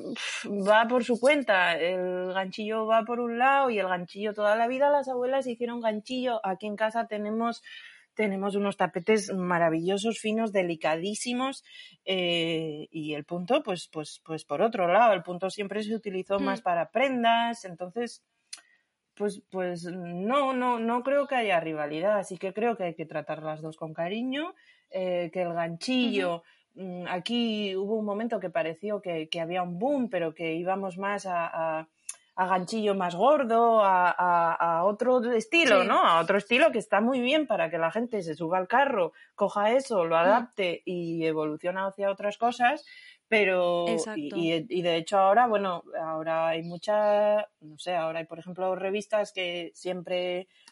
[0.46, 1.76] va por su cuenta.
[1.76, 5.80] El ganchillo va por un lado y el ganchillo toda la vida las abuelas hicieron
[5.80, 6.40] ganchillo.
[6.46, 7.62] Aquí en casa tenemos
[8.14, 11.64] tenemos unos tapetes maravillosos, finos, delicadísimos
[12.06, 16.38] eh, y el punto, pues, pues, pues por otro lado, el punto siempre se utilizó
[16.38, 16.64] más mm.
[16.64, 18.24] para prendas, entonces,
[19.14, 23.04] pues, pues no, no, no creo que haya rivalidad, así que creo que hay que
[23.04, 24.54] tratar las dos con cariño,
[24.90, 26.55] eh, que el ganchillo Mm,
[27.08, 31.88] aquí hubo un momento que pareció que, había un boom, pero que íbamos más a,
[32.36, 36.00] ganchillo más gordo, a, otro estilo, ¿no?
[36.00, 39.12] A otro estilo que está muy bien para que la gente se suba al carro,
[39.34, 40.18] coja eso, lo mm.
[40.18, 42.84] adapte y evoluciona hacia otras cosas.
[43.28, 48.38] Pero, y, y, de hecho ahora, bueno, ahora hay muchas, no sé, ahora hay por
[48.38, 50.65] ejemplo revistas que siempre Mm,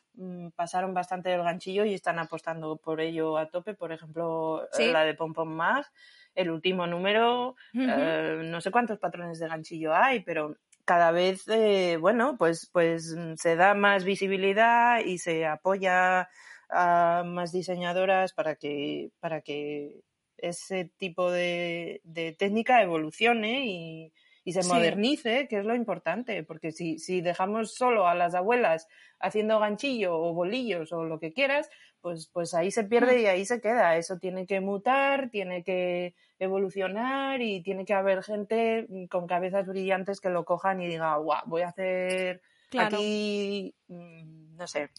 [0.54, 3.74] pasaron bastante del ganchillo y están apostando por ello a tope.
[3.74, 5.86] Por ejemplo, la de Pom Pom Mag,
[6.34, 11.96] el último número, eh, no sé cuántos patrones de ganchillo hay, pero cada vez, eh,
[12.00, 16.28] bueno, pues, pues mm, se da más visibilidad y se apoya
[16.68, 20.02] a más diseñadoras para que, para que
[20.36, 24.12] ese tipo de, de técnica evolucione y,
[24.44, 28.88] y se modernice, que es lo importante, porque si, si dejamos solo a las abuelas
[29.18, 31.70] haciendo ganchillo o bolillos o lo que quieras,
[32.02, 33.20] pues, pues ahí se pierde mm.
[33.20, 33.96] y ahí se queda.
[33.96, 40.20] Eso tiene que mutar, tiene que evolucionar y tiene que haber gente con cabezas brillantes
[40.20, 42.42] que lo cojan y diga, guau, voy a hacer
[42.78, 44.90] aquí, mm, no sé,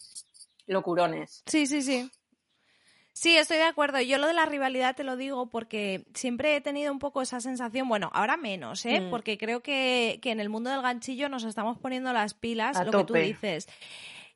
[0.66, 1.44] locurones.
[1.46, 2.10] Sí, sí, sí.
[3.18, 4.02] Sí, estoy de acuerdo.
[4.02, 7.40] Yo lo de la rivalidad te lo digo porque siempre he tenido un poco esa
[7.40, 9.00] sensación, bueno, ahora menos, ¿eh?
[9.00, 9.10] Mm.
[9.10, 13.04] Porque creo que, en el mundo del ganchillo nos estamos poniendo las pilas, lo que
[13.06, 13.70] tú dices.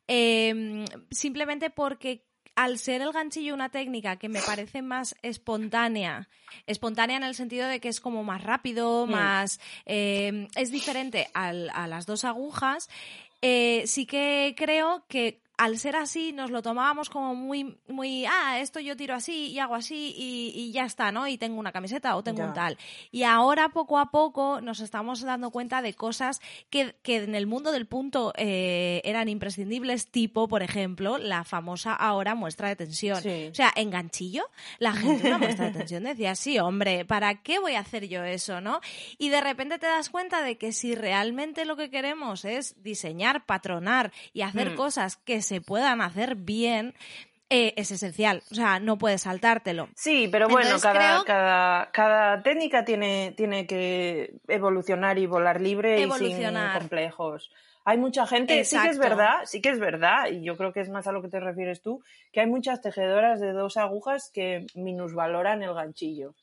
[0.07, 2.23] Em, simplemente porque
[2.55, 6.29] al ser el ganchillo una técnica que me parece más espontánea,
[6.65, 9.11] espontánea en el sentido de que es como más rápido, mm.
[9.11, 9.59] más...
[9.83, 12.89] Em, es diferente a las dos agujas,
[13.41, 18.59] eh, sí que creo que al ser así nos lo tomábamos como muy, muy, ah,
[18.61, 21.27] esto yo tiro así y hago así y, ya está, ¿no?
[21.27, 22.77] Y tengo una camiseta o tengo un tal.
[23.11, 26.39] Y ahora poco a poco nos estamos dando cuenta de cosas
[26.69, 32.35] que, en el mundo del punto eh, eran imprescindibles, tipo, por ejemplo, la famosa ahora
[32.35, 33.17] muestra de tensión.
[33.17, 34.45] O sea, en ganchillo,
[34.77, 38.23] la gente una muestra de tensión decía, sí, hombre, ¿para qué voy a hacer yo
[38.23, 38.79] eso, no?
[39.17, 43.45] Y de repente te das cuenta de que si realmente lo que queremos es diseñar,
[43.45, 44.75] patronar y hacer mm.
[44.75, 46.93] cosas que se puedan hacer bien,
[47.49, 48.43] eh, es esencial.
[48.51, 49.89] O sea, no puedes saltártelo.
[49.95, 56.11] Sí, pero bueno, cada, cada, cada, técnica tiene, tiene que evolucionar y volar libre y
[56.11, 57.51] sin complejos.
[57.83, 60.81] Hay mucha gente, sí que es verdad, sí que es verdad, y yo creo que
[60.81, 64.29] es más a lo que te refieres tú, que hay muchas tejedoras de dos agujas
[64.31, 66.35] que minusvaloran el ganchillo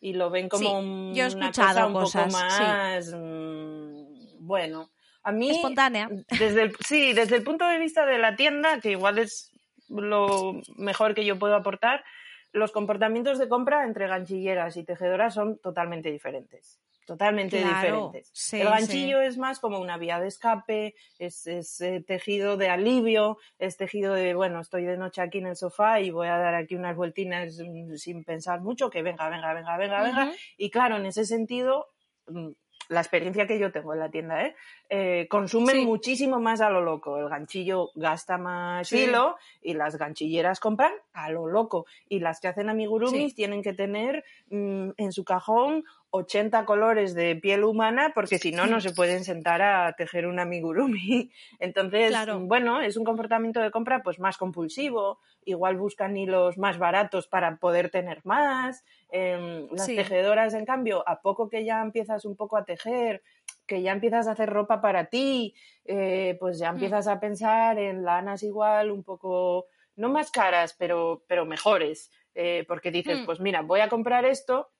[0.00, 4.90] y lo ven como una cosa un poco más mm, bueno
[5.24, 6.08] a mí, Espontánea.
[6.38, 9.50] Desde sí, desde el punto de vista de la tienda, que igual es
[9.88, 12.04] lo mejor que yo puedo aportar,
[12.52, 16.78] los comportamientos de compra entre ganchilleras y tejedoras son totalmente diferentes.
[17.06, 18.32] Totalmente diferentes.
[18.54, 23.76] el ganchillo es más como una vía de escape, es, eh, tejido de alivio, es
[23.76, 26.76] tejido de, bueno, estoy de noche aquí en el sofá y voy a dar aquí
[26.76, 30.32] unas vueltinas mm, sin pensar mucho, que venga, venga, venga, venga, venga.
[30.56, 31.88] Y claro, en ese sentido,
[32.28, 32.52] mm,
[32.88, 34.54] la experiencia que yo tengo en la tienda, ¿eh?
[34.88, 37.18] eh consumen muchísimo más a lo loco.
[37.18, 41.86] El ganchillo gasta más hilo y las ganchilleras compran a lo loco.
[42.08, 45.84] Y las que hacen amigurumis tienen que tener mm, en su cajón
[46.16, 50.38] 80 colores de piel humana porque si no, no se pueden sentar a tejer un
[50.38, 51.32] amigurumi.
[51.58, 57.26] Entonces, bueno, es un comportamiento de compra pues más compulsivo, igual buscan hilos más baratos
[57.26, 58.84] para poder tener más.
[59.10, 63.24] Em, las tejedoras, en cambio, a poco que ya empiezas un poco a tejer,
[63.66, 65.52] que ya empiezas a hacer ropa para ti,
[65.84, 66.74] eh, pues ya mm.
[66.76, 72.12] empiezas a pensar en lanas igual un poco, no más caras, pero, pero mejores.
[72.36, 73.26] Eh, porque dices, mm.
[73.26, 74.70] pues mira, voy a comprar esto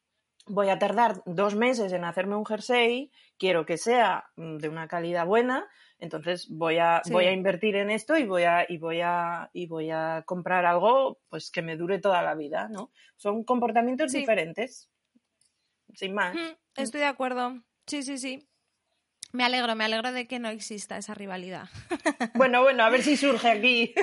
[0.46, 4.88] voy a tardar dos meses en hacerme un jersey, quiero que sea mm, de una
[4.88, 5.68] calidad buena,
[5.98, 9.66] entonces voy a, voy a invertir en esto y voy a, y voy a, y
[9.66, 12.90] voy a comprar algo pues que me dure toda la vida, ¿no?
[13.16, 14.90] Son comportamientos diferentes.
[15.94, 16.36] Sin más.
[16.76, 17.62] Estoy de acuerdo.
[17.86, 18.48] Sí, sí, sí.
[19.32, 21.68] Me alegro, me alegro de que no exista esa rivalidad.
[22.34, 23.94] Bueno, bueno, a ver si surge aquí.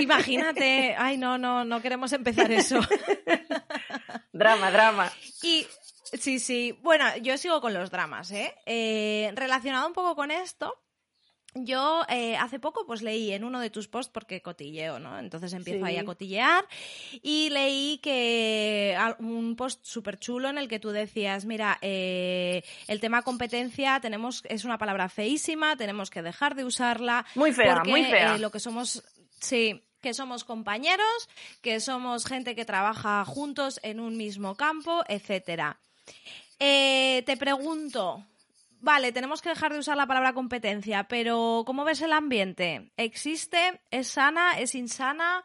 [0.00, 2.80] imagínate, ay, no, no, no queremos empezar eso.
[4.38, 5.12] drama, drama.
[5.42, 5.66] Y
[6.04, 8.54] sí, sí, bueno, yo sigo con los dramas, ¿eh?
[8.66, 10.74] eh relacionado un poco con esto,
[11.54, 15.18] yo eh, hace poco pues leí en uno de tus posts porque cotilleo, ¿no?
[15.18, 16.66] Entonces empiezo ahí a cotillear
[17.22, 23.00] y leí que un post súper chulo en el que tú decías, mira, eh, el
[23.00, 27.24] tema competencia tenemos es una palabra feísima, tenemos que dejar de usarla.
[27.34, 28.38] Muy fea, muy fea.
[28.38, 29.02] lo que somos,
[29.40, 31.28] sí, que somos compañeros,
[31.62, 35.78] que somos gente que trabaja juntos en un mismo campo, etcétera.
[36.58, 38.24] Eh, te pregunto,
[38.80, 42.90] vale, tenemos que dejar de usar la palabra competencia, pero ¿cómo ves el ambiente?
[42.96, 43.80] ¿Existe?
[43.90, 44.58] ¿Es sana?
[44.58, 45.44] ¿Es insana?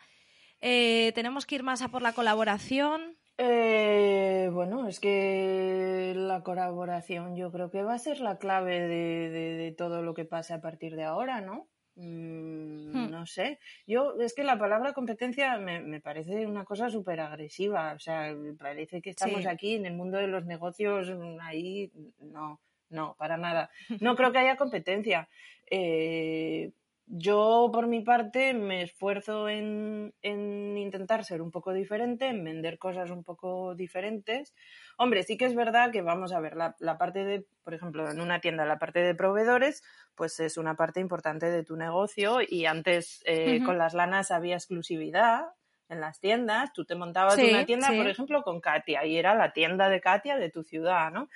[0.61, 3.17] Eh, ¿Tenemos que ir más a por la colaboración?
[3.37, 9.75] Eh, bueno, es que la colaboración yo creo que va a ser la clave de
[9.75, 11.67] todo lo que pase a partir de ahora, ¿no?
[11.95, 13.11] Mm, hmm.
[13.11, 13.59] No sé.
[13.85, 17.93] Yo, es que la palabra competencia me, parece una cosa súper agresiva.
[17.93, 21.91] O sea, me parece que estamos aquí en el mundo de los negocios, mm, ahí,
[22.19, 23.69] no, no, para nada.
[23.99, 25.27] No creo que haya competencia.
[25.69, 26.71] Eh,
[27.05, 33.11] yo, por mi parte, me esfuerzo en, intentar ser un poco diferente, en vender cosas
[33.11, 34.53] un poco diferentes.
[34.97, 38.21] Hombre, sí que es verdad que vamos a ver, la, parte de, por ejemplo, en
[38.21, 39.83] una tienda, la parte de proveedores,
[40.15, 44.55] pues es una parte importante de tu negocio y antes eh, con las lanas había
[44.55, 45.47] exclusividad
[45.89, 49.53] en las tiendas, tú te montabas una tienda, por ejemplo, con Katia y era la
[49.53, 51.29] tienda de Katia de tu ciudad, ¿no?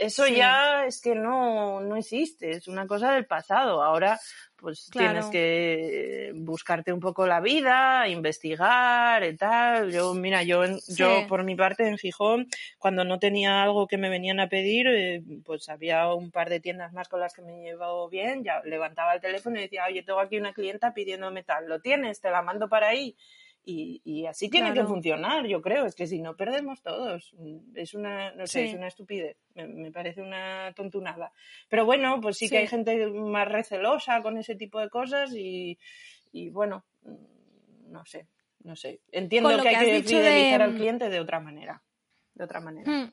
[0.00, 3.82] Eso ya es que no, no existe, es una cosa del pasado.
[3.82, 4.18] Ahora
[4.56, 9.90] pues tienes que buscarte un poco la vida, investigar y tal.
[9.90, 10.62] Yo, mira, yo,
[10.96, 12.48] yo por mi parte en Gijón,
[12.78, 16.60] cuando no tenía algo que me venían a pedir, eh, pues había un par de
[16.60, 20.02] tiendas más con las que me llevaba bien, ya levantaba el teléfono y decía, oye,
[20.02, 22.20] tengo aquí una clienta pidiéndome tal, ¿lo tienes?
[22.20, 23.16] Te la mando para ahí.
[23.64, 25.86] Y, así tiene que funcionar, yo creo.
[25.86, 27.34] Es que si no perdemos todos.
[27.74, 29.36] Es una, no sé, es una estupidez.
[29.54, 31.32] Me, parece una tontunada.
[31.68, 35.78] Pero bueno, pues sí, que hay gente más recelosa con ese tipo de cosas y,
[36.50, 38.26] bueno, mm, no sé,
[38.64, 39.00] no sé.
[39.12, 41.82] Entiendo que, hay que fidelizar al cliente de otra manera.
[42.34, 42.90] De otra manera.
[42.90, 43.12] Hmm.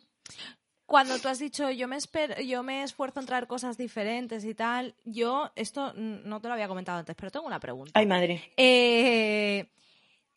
[0.86, 1.98] cuando tú has dicho yo me
[2.46, 6.70] yo me esfuerzo en traer cosas diferentes y tal, yo esto no te lo había
[6.70, 7.92] comentado antes, pero tengo una pregunta.
[7.94, 8.54] Ay, madre.
[8.56, 9.68] Eh,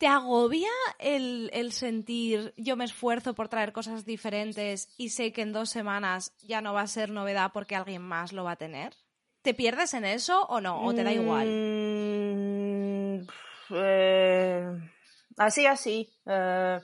[0.01, 5.43] ¿Te agobia el, el, sentir yo me esfuerzo por traer cosas diferentes y sé que
[5.43, 8.55] en dos semanas ya no va a ser novedad porque alguien más lo va a
[8.55, 8.95] tener?
[9.43, 10.83] ¿Te pierdes en eso o no?
[10.83, 11.45] ¿O te da igual?
[11.45, 13.27] Mm,
[13.75, 14.65] eh,
[15.37, 16.11] así, así.
[16.25, 16.79] Eh,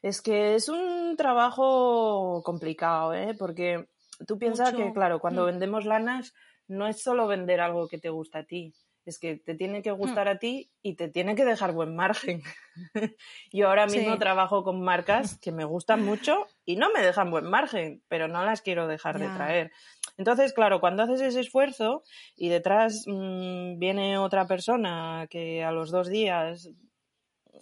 [0.00, 3.36] es que es un trabajo complicado, ¿eh?
[3.38, 3.90] Porque
[4.26, 5.46] tú piensas que, claro, cuando mm.
[5.48, 6.32] vendemos lanas
[6.66, 8.72] no es solo vender algo que te gusta a ti,
[9.06, 9.96] es que te tiene que mm.
[9.96, 12.42] gustar a ti y te tiene que dejar buen margen.
[13.52, 17.44] Yo ahora mismo trabajo con marcas que me gustan mucho y no me dejan buen
[17.44, 19.72] margen, pero no las quiero dejar de traer.
[20.16, 22.02] Entonces, claro, cuando haces ese esfuerzo
[22.36, 26.70] y detrás mm, viene otra persona que a los dos días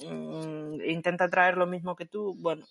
[0.07, 2.67] mm, intenta traer lo mismo que tú, bueno,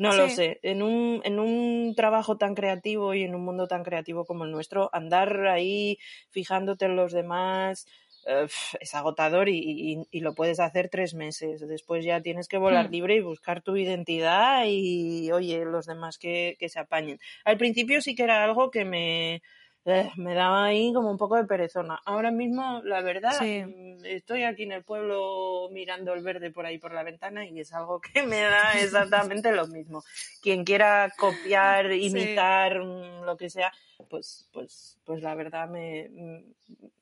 [0.00, 0.58] no lo sé.
[0.62, 4.50] En un, en un trabajo tan creativo y en un mundo tan creativo como el
[4.50, 5.98] nuestro, andar ahí
[6.30, 7.86] fijándote en los demás,
[8.26, 8.46] eh,
[8.80, 11.60] es agotador y, lo puedes hacer tres meses.
[11.68, 12.92] Después ya tienes que volar hmm.
[12.92, 17.18] libre y buscar tu identidad y, oye, los demás que, que se apañen.
[17.44, 19.42] Al principio sí que era algo que me,
[19.86, 21.98] eh, me daba ahí como un poco de perezona.
[22.04, 26.78] Ahora mismo, la verdad, mm, estoy aquí en el pueblo mirando el verde por ahí
[26.78, 30.02] por la ventana y es algo que me da exactamente lo mismo.
[30.42, 33.72] Quien quiera copiar, imitar, mm, lo que sea,
[34.10, 36.44] pues, pues, pues la verdad me, mm,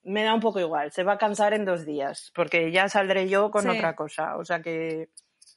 [0.04, 0.92] me da un poco igual.
[0.92, 4.36] Se va a cansar en dos días, porque ya saldré yo con otra cosa.
[4.36, 5.08] O sea que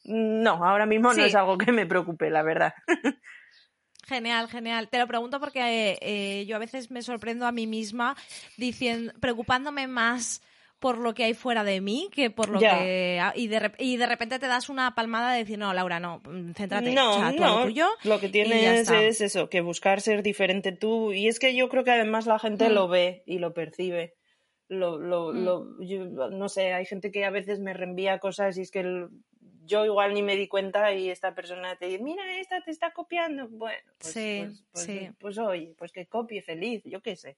[0.06, 2.74] no, ahora mismo no es algo que me preocupe, la verdad.
[4.12, 4.90] Genial, genial.
[4.90, 8.18] Te lo pregunto porque eh, yo a veces me sorprendo a mí misma
[8.58, 10.42] diciendo, preocupándome más
[10.80, 14.06] por lo que hay fuera de mí que por lo que y de, y de
[14.08, 16.24] repente te das una palmada de decir no Laura no
[16.56, 21.28] céntrate no no tuyo lo que tienes es eso que buscar ser diferente tú y
[21.28, 22.74] es que yo creo que además la gente mm.
[22.74, 24.16] lo ve y lo percibe
[24.70, 25.44] lo, lo, mm.
[25.44, 29.08] lo no sé hay gente que a veces me reenvía cosas y es que
[29.66, 32.92] yo igual ni me di cuenta y esta persona te dice, mira, esta te está
[32.92, 33.48] copiando.
[33.50, 37.38] Bueno, pues, pues, pues, pues, oye, pues que copie feliz, yo qué sé.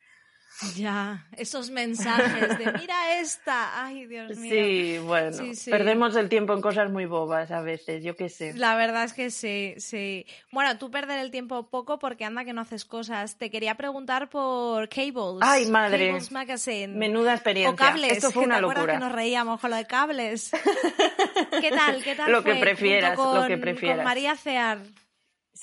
[0.76, 4.51] Ya, esos mensajes de mira esta, ay Dios mío.
[4.51, 8.54] Sí, bueno, perdemos el tiempo en cosas muy bobas a veces, yo qué sé.
[8.54, 10.26] La verdad es que sí, sí.
[10.51, 13.38] Bueno, tú perder el tiempo poco porque anda que no haces cosas.
[13.38, 15.39] Te quería preguntar por Cables.
[15.41, 16.08] Ay, madre.
[16.08, 16.88] Cables Magazine.
[16.88, 17.72] Menuda experiencia.
[17.72, 18.12] O cables.
[18.12, 18.93] Esto fue una ¿te locura.
[18.93, 20.51] que nos reíamos con lo de cables.
[21.62, 22.04] ¿Qué tal?
[22.04, 22.32] ¿Qué tal?
[22.32, 23.97] Lo que prefieras, lo que prefieras.
[23.97, 24.80] Con María Cear.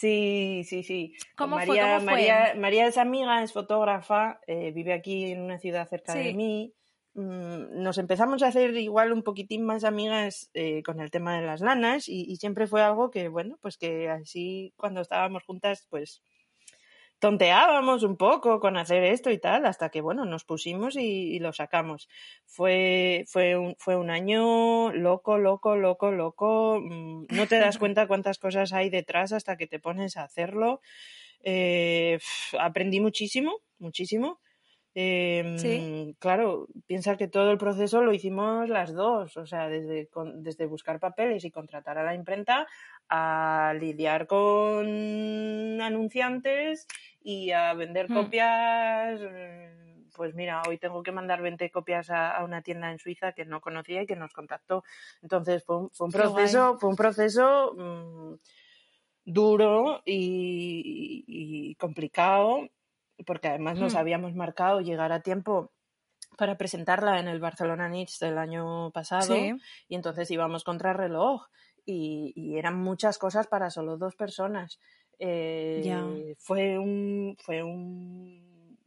[0.01, 1.15] Sí, sí, sí.
[1.37, 2.07] ¿Cómo María, fue?
[2.07, 6.73] María, María es amiga, es fotógrafa, eh, vive aquí en una ciudad cerca de mí.
[7.13, 11.45] Mm, nos empezamos a hacer igual un poquitín más amigas eh, con el tema de
[11.45, 15.87] las lanas y, y, siempre fue algo que, bueno, pues que así cuando estábamos juntas,
[15.91, 16.23] pues
[17.21, 21.53] tonteábamos un poco con hacer esto y tal, hasta que, bueno, nos pusimos y, lo
[21.53, 22.09] sacamos.
[22.47, 26.81] Fue, fue, un, fue un año loco, loco, loco, loco.
[26.81, 30.81] Mm, no te das cuenta cuántas cosas hay detrás hasta que te pones a hacerlo.
[31.43, 32.19] Eh,
[32.59, 34.41] aprendí muchísimo, muchísimo.
[34.95, 40.67] Em, claro, piensa que todo el proceso lo hicimos las dos, o sea, desde, desde
[40.67, 42.67] buscar papeles y contratar a la imprenta
[43.09, 46.87] a lidiar con anunciantes
[47.23, 48.15] y a vender hmm.
[48.15, 49.21] copias.
[49.21, 53.45] Mm, pues mira, hoy tengo que mandar 20 copias a, una tienda en Suiza que
[53.45, 54.85] no conocía y que nos contactó.
[55.23, 58.35] Entonces fue un, proceso, fue un proceso mm,
[59.25, 62.69] duro y, complicado,
[63.27, 63.99] porque además nos hmm.
[63.99, 65.73] habíamos marcado llegar a tiempo
[66.37, 71.47] para presentarla en el Barcelona Niche del año pasado y entonces íbamos contra reloj
[71.85, 74.79] y, y, eran muchas cosas para solo dos personas.
[75.19, 78.79] Eh, fue un fue un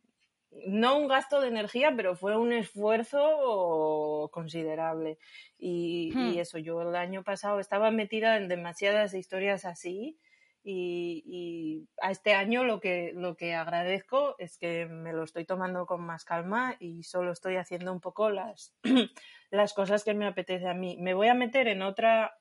[0.66, 5.18] no un gasto de energía, pero fue un esfuerzo considerable.
[5.58, 6.40] Y, hmm.
[6.40, 10.18] eso, yo el año pasado estaba metida en demasiadas historias así.
[10.66, 15.86] Y, a este año lo que, lo que agradezco es que me lo estoy tomando
[15.86, 18.74] con más calma y solo estoy haciendo un poco las,
[19.52, 20.98] las cosas que me apetece a mí.
[21.00, 22.38] Me voy a meter en otra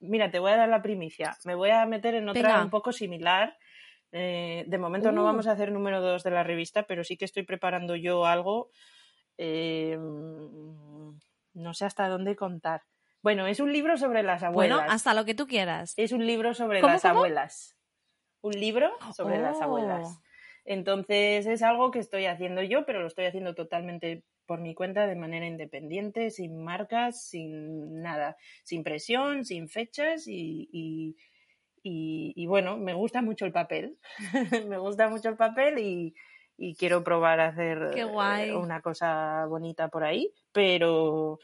[0.00, 1.36] mira, te voy a dar la primicia.
[1.44, 3.56] Me voy a meter en otra un poco similar.
[4.12, 5.24] Eh, de momento no uh.
[5.24, 8.70] vamos a hacer número dos de la revista, pero sí que estoy preparando yo algo.
[9.38, 12.82] Eh, no sé hasta dónde contar.
[13.22, 14.78] Bueno, es un libro sobre las abuelas.
[14.78, 15.94] Bueno, hasta lo que tú quieras.
[15.96, 17.76] Es un libro sobre las abuelas.
[18.40, 20.06] Un libro sobre las abuelas.
[20.06, 20.22] Oh.
[20.64, 25.06] Entonces es algo que estoy haciendo yo, pero lo estoy haciendo totalmente por mi cuenta
[25.06, 31.16] de manera independiente, sin marcas, sin nada, sin presión, sin fechas y,
[31.82, 33.98] y, bueno, me gusta mucho el papel.
[34.68, 36.14] me gusta mucho el papel y,
[36.78, 41.38] quiero probar a hacer eh, una cosa bonita por ahí, pero,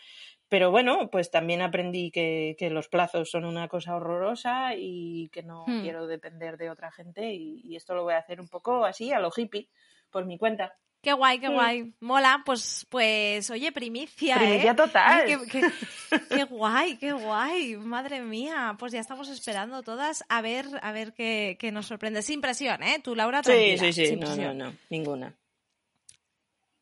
[0.53, 5.65] pero bueno, pues también aprendí que, los plazos son una cosa horrorosa y que no
[5.67, 5.81] hmm.
[5.81, 9.15] quiero depender de otra gente y, y, esto lo voy a hacer un poco así,
[9.15, 9.71] a lo hippie,
[10.11, 10.75] por mi cuenta.
[11.01, 11.95] Qué guay, qué guay.
[12.01, 14.37] Mola, pues, pues, oye, primicia.
[14.37, 14.75] Primicia ¿eh?
[14.75, 15.25] total.
[16.29, 17.77] qué, guay, qué guay.
[17.79, 18.77] Madre mía.
[18.79, 22.21] Pues ya estamos esperando todas a ver, a ver qué, nos sorprende.
[22.21, 23.01] Sin presión, ¿eh?
[23.03, 23.43] Tú, Laura.
[23.43, 24.17] Sí, sí, sí.
[24.17, 24.75] No, no, no.
[24.91, 25.35] Ninguna.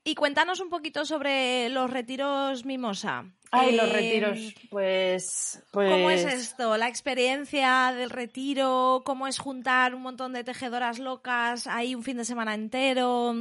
[0.02, 3.26] Y cuéntanos un poquito sobre los retiros Mimosa.
[3.52, 4.38] Ay, los retiros,
[4.70, 5.90] pues, pues...
[5.90, 6.76] ¿Cómo es esto?
[6.76, 12.16] La experiencia del retiro, cómo es juntar un montón de tejedoras locas ahí un fin
[12.16, 13.34] de semana entero.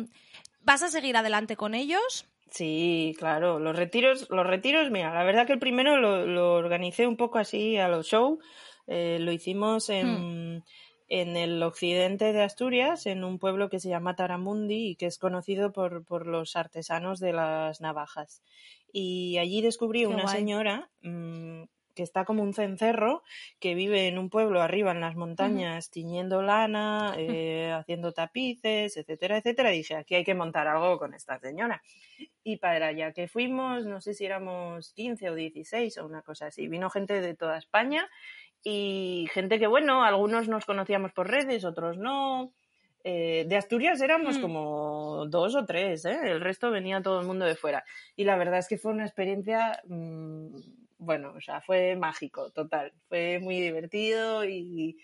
[0.62, 2.26] ¿Vas a seguir adelante con ellos?
[2.50, 3.60] Sí, claro.
[3.60, 7.78] Los retiros, los retiros, mira, la verdad que el primero lo, organicé un poco así
[7.78, 8.40] a los show.
[8.88, 10.64] Eh, lo hicimos en, hmm.
[11.10, 15.18] En, el occidente de Asturias, en un pueblo que se llama Taramundi y que es
[15.18, 18.42] conocido por, por los artesanos de las navajas.
[18.92, 21.64] Y allí descubrí una señora mm,
[22.00, 23.24] que está como un cencerro,
[23.60, 29.40] que vive en un pueblo arriba en las montañas, tiñendo lana, eh, haciendo tapices, etcétera,
[29.40, 29.74] etcétera.
[29.74, 31.84] Y dije, aquí hay que montar algo con esta señora.
[32.42, 36.48] Y para allá que fuimos, no sé si éramos 15 o 16 o una cosa
[36.48, 38.10] así, vino gente de toda España
[38.64, 42.52] y gente que, bueno, algunos nos conocíamos por redes, otros no.
[43.04, 44.42] Eh, de Asturias éramos mm.
[44.42, 46.20] como dos o tres, ¿eh?
[46.24, 47.86] el resto venía todo el mundo de fuera.
[48.16, 50.48] Y la verdad es que fue una experiencia mm,
[51.00, 52.92] bueno, o sea, fue mágico, total.
[53.08, 54.98] Fue muy divertido y,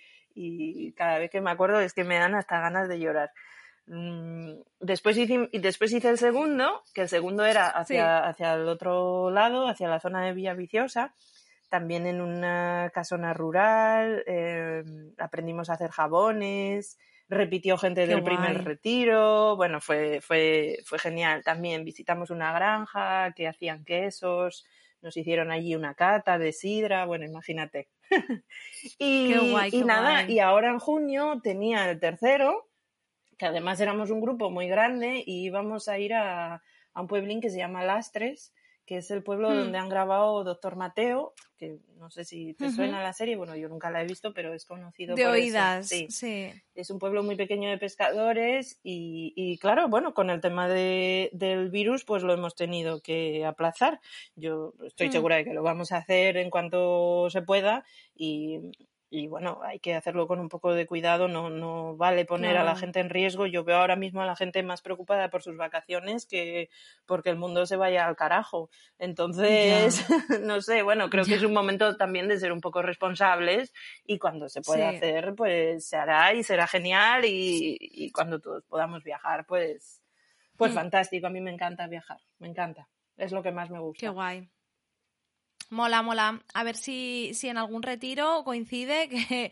[0.95, 3.31] cada vez que me acuerdo es que me dan hasta ganas de llorar.
[3.87, 4.51] Mm,
[4.81, 9.67] después hice, después hice el segundo, que el segundo era hacia, hacia el otro lado,
[9.67, 11.13] hacia la zona de Villa Viciosa,
[11.69, 14.83] también en una casona rural, eh,
[15.17, 16.97] aprendimos a hacer jabones,
[17.27, 21.43] repitió gente del primer retiro, bueno, fue, fue, fue genial.
[21.43, 24.65] También visitamos una granja que hacían quesos,
[25.01, 27.89] nos hicieron allí una cata de sidra, bueno, imagínate.
[28.99, 29.33] y,
[29.71, 32.69] y nada, y ahora en junio tenía el tercero,
[33.37, 36.63] que además éramos un grupo muy grande y íbamos a ir a,
[36.93, 38.53] a un pueblín que se llama Lastres,
[38.85, 39.55] que es el pueblo hmm.
[39.55, 43.67] donde han grabado Doctor Mateo, que no sé si te suena la serie, bueno, yo
[43.67, 45.87] nunca la he visto, pero es conocido de oídas.
[45.87, 46.51] Sí.
[46.75, 51.69] Es un pueblo muy pequeño de pescadores y, claro, bueno, con el tema de, del
[51.69, 53.99] virus, pues lo hemos tenido que aplazar.
[54.35, 55.11] Yo estoy hmm.
[55.11, 58.71] segura de que lo vamos a hacer en cuanto se pueda y
[59.09, 62.63] y bueno, hay que hacerlo con un poco de cuidado, no, no vale poner a
[62.63, 63.45] la gente en riesgo.
[63.45, 66.69] Yo veo ahora mismo a la gente más preocupada por sus vacaciones que
[67.05, 68.69] porque el mundo se vaya al carajo.
[68.97, 70.05] Entonces,
[70.41, 73.73] no sé, bueno, creo que es un momento también de ser un poco responsables
[74.05, 78.65] y cuando se pueda hacer, pues se hará y será genial y, y cuando todos
[78.65, 80.01] podamos viajar, pues,
[80.57, 80.75] pues mm.
[80.75, 81.27] fantástico.
[81.27, 82.89] A mí me encanta viajar, me encanta.
[83.17, 83.99] Es lo que más me gusta.
[83.99, 84.49] Qué guay.
[85.69, 86.41] Mola, mola.
[86.53, 89.51] A ver si, si en algún retiro coincide que,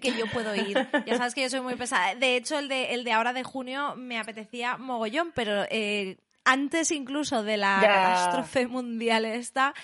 [0.00, 0.86] que, yo puedo ir.
[1.06, 2.14] Ya sabes que yo soy muy pesada.
[2.14, 6.90] De hecho, el de, el de ahora de junio me apetecía mogollón, pero eh, antes
[6.92, 9.74] incluso de la catástrofe mundial esta,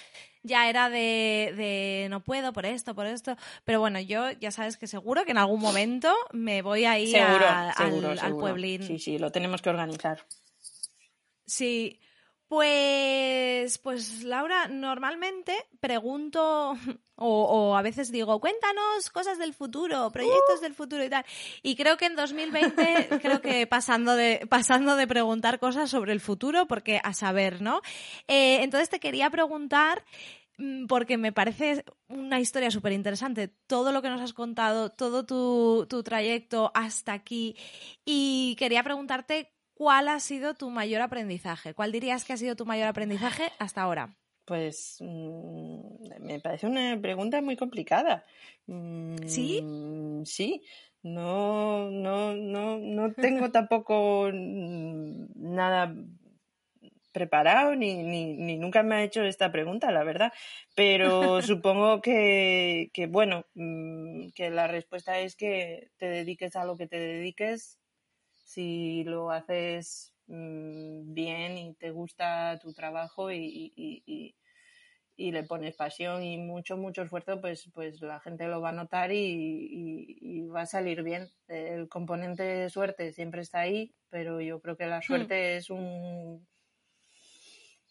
[0.42, 3.36] ya era de, de, no puedo por esto, por esto.
[3.64, 7.16] Pero bueno, yo ya sabes que seguro que en algún momento me voy a ir
[7.16, 7.72] al,
[8.18, 8.82] al pueblín.
[8.82, 10.26] Sí, sí, lo tenemos que organizar.
[11.46, 11.98] Sí,
[12.52, 16.76] pues, pues Laura, normalmente pregunto
[17.16, 21.24] o, a veces digo, cuéntanos cosas del futuro, proyectos del futuro y tal.
[21.62, 26.20] Y creo que en 2020, creo que pasando de, pasando de preguntar cosas sobre el
[26.20, 27.80] futuro, porque a saber, ¿no?
[28.28, 30.04] Eh, entonces te quería preguntar
[30.58, 35.24] mm, porque me parece una historia súper interesante, todo lo que nos has contado, todo
[35.24, 37.56] tu, tu trayecto hasta aquí.
[38.04, 41.74] Y quería preguntarte ¿cuál ha sido tu mayor aprendizaje?
[41.74, 44.16] ¿Cuál dirías que ha sido tu mayor aprendizaje hasta ahora?
[44.44, 48.24] Pues mm, me parece una pregunta muy complicada.
[49.26, 49.60] ¿Sí?
[49.62, 50.62] Mm, sí.
[51.02, 55.94] No, no, no, no tengo tampoco nada
[57.12, 60.32] preparado ni, ni, nunca me ha hecho esta pregunta, la verdad.
[60.74, 66.76] Pero supongo que, que, bueno, mm, que la respuesta es que te dediques a lo
[66.76, 67.78] que te dediques,
[68.52, 74.34] si lo haces mm, bien y te gusta tu trabajo y, y,
[75.30, 79.12] le pones pasión y mucho, mucho esfuerzo, pues, pues la gente lo va a notar
[79.12, 81.30] y, va a salir bien.
[81.48, 85.02] El componente de suerte siempre está ahí, pero yo creo que la hmm.
[85.02, 86.46] suerte es un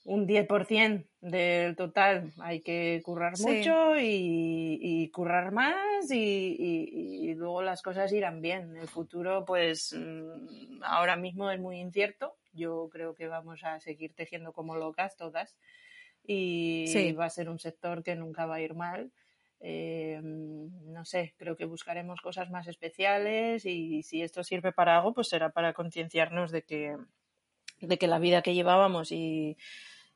[0.03, 8.11] un 10% del total hay que currar mucho y, currar más y, luego las cosas
[8.11, 8.75] irán bien.
[8.77, 12.35] El futuro, pues mm, ahora mismo es muy incierto.
[12.53, 15.55] Yo creo que vamos a seguir tejiendo como locas todas
[16.23, 19.11] y va a ser un sector que nunca va a ir mal.
[19.59, 25.13] Eh, no sé, creo que buscaremos cosas más especiales y si esto sirve para algo,
[25.13, 26.97] pues será para concienciarnos de que,
[27.81, 29.57] de que la vida que llevábamos y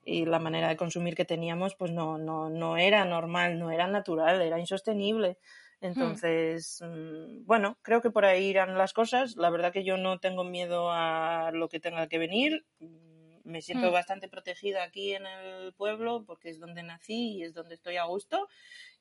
[0.05, 3.87] y la manera de consumir que teníamos pues no, no, no era normal, no era
[3.87, 5.39] natural, era insostenible.
[5.81, 9.35] Entonces, mm, bueno, creo que por ahí irán las cosas.
[9.35, 12.65] La verdad que yo no tengo miedo a lo que tenga que venir.
[12.79, 13.93] Mm, me siento hmm.
[13.93, 18.05] bastante protegida aquí en el pueblo porque es donde nací y es donde estoy a
[18.05, 18.47] gusto.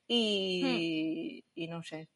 [0.07, 1.61] Y, hmm.
[1.61, 2.09] y no sé,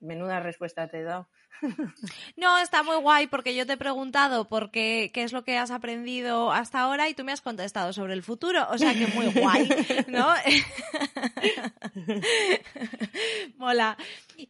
[0.00, 1.28] menuda respuesta te he dado.
[2.36, 5.58] No, está muy guay porque yo te he preguntado por qué, qué es lo que
[5.58, 8.66] has aprendido hasta ahora y tú me has contestado sobre el futuro.
[8.70, 9.68] O sea que muy guay,
[10.06, 10.28] ¿no?
[13.56, 13.96] Mola.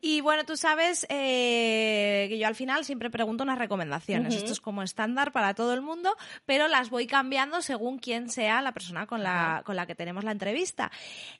[0.01, 4.35] Y bueno, tú sabes eh, que yo al final siempre pregunto unas recomendaciones.
[4.35, 6.15] Esto es como estándar para todo el mundo,
[6.45, 10.25] pero las voy cambiando según quién sea la persona con la, con la que tenemos
[10.25, 10.93] la entrevista.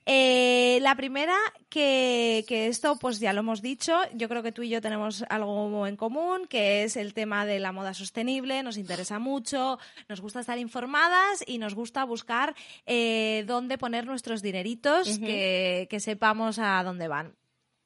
[0.05, 1.35] Eh, la primera,
[1.69, 5.23] que, que esto pues ya lo hemos dicho, yo creo que tú y yo tenemos
[5.29, 9.77] algo en común, que es el tema de la moda sostenible, nos interesa mucho,
[10.07, 12.55] nos gusta estar informadas y nos gusta buscar
[12.87, 17.38] eh, dónde poner nuestros dineritos, que, que sepamos a dónde van.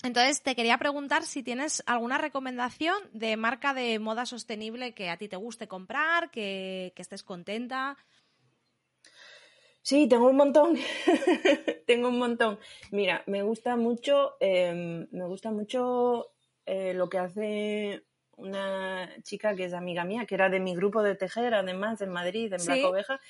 [0.03, 5.17] Entonces, te quería preguntar si tienes alguna recomendación de marca de moda sostenible que a
[5.17, 7.97] ti te guste comprar, que, estés contenta.
[9.81, 10.77] Sí, tengo un montón.
[11.87, 12.59] tengo un montón.
[12.91, 16.31] Mira, me gusta mucho, em, me gusta mucho
[16.65, 18.03] eh, lo que hace
[18.35, 22.09] una chica que es amiga mía, que era de mi grupo de tejer, además, en
[22.09, 23.21] Madrid, en Black Oveja,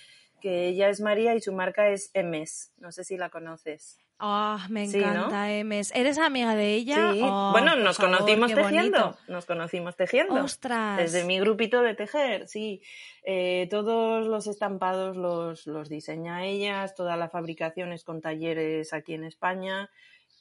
[0.42, 2.72] que ella es María y su marca es MS.
[2.78, 4.03] No sé si la conoces.
[4.20, 5.92] Ah, me encanta Emes.
[5.94, 7.12] ¿Eres amiga de ella?
[7.14, 7.22] Sí.
[7.24, 9.18] Oh, bueno, nos conocimos tejiendo.
[9.28, 10.36] Nos conocimos tejiendo.
[10.36, 10.98] ¡Ostras!
[10.98, 12.82] Desde mi grupito de tejer, sí.
[13.24, 19.14] Eh, todos los estampados los, los diseña ellas, toda la fabricación es con talleres aquí
[19.14, 19.90] en España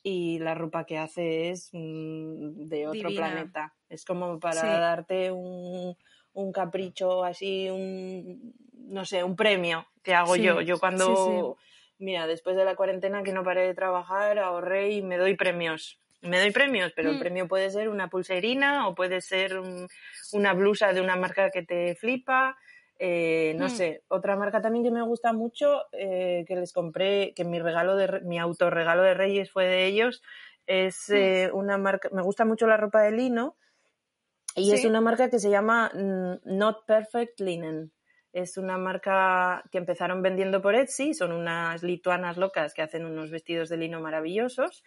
[0.02, 3.74] y la ropa que hace es mm, de otro planeta.
[3.88, 5.96] Es como para darte un,
[6.32, 10.60] un, capricho así, un, no sé, un premio que hago yo.
[10.60, 11.56] Yo cuando
[12.02, 15.98] mira, después de la cuarentena que no paré de trabajar, ahorré y me doy premios.
[16.20, 17.20] Me doy premios, pero el mm.
[17.20, 19.60] premio puede ser una pulserina o puede ser
[20.32, 22.56] una blusa de una marca que te flipa.
[22.98, 23.70] Eh, no mm.
[23.70, 27.96] sé, otra marca también que me gusta mucho, eh, que les compré, que mi regalo
[27.96, 30.22] de mi autorregalo de Reyes fue de ellos,
[30.66, 31.14] es mm.
[31.14, 33.56] eh, una marca, me gusta mucho la ropa de lino
[34.54, 35.90] y es una marca que se llama
[36.44, 37.90] Not Perfect Linen.
[38.32, 43.30] Es una marca que empezaron vendiendo por Etsy, son unas lituanas locas que hacen unos
[43.30, 44.82] vestidos de lino maravillosos.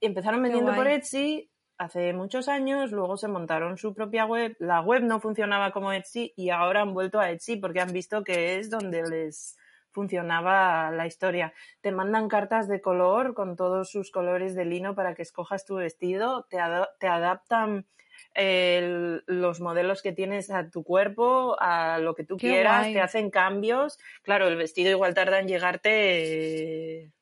[0.00, 4.56] Empezaron vendiendo por Etsy hace muchos años, luego se montaron su propia web.
[4.58, 8.24] La web no funcionaba como Etsy y ahora han vuelto a Etsy porque han visto
[8.24, 9.56] que es donde les
[9.92, 11.52] funcionaba la historia.
[11.80, 15.76] Te mandan cartas de color con todos sus colores de lino para que escojas tu
[15.76, 16.58] vestido, te,
[16.98, 17.86] te adaptan
[18.34, 23.98] los modelos que tienes a tu cuerpo, a lo que tú quieras, te hacen cambios.
[24.22, 27.12] Claro, el vestido igual tarda en llegarte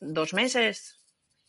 [0.00, 0.98] dos meses,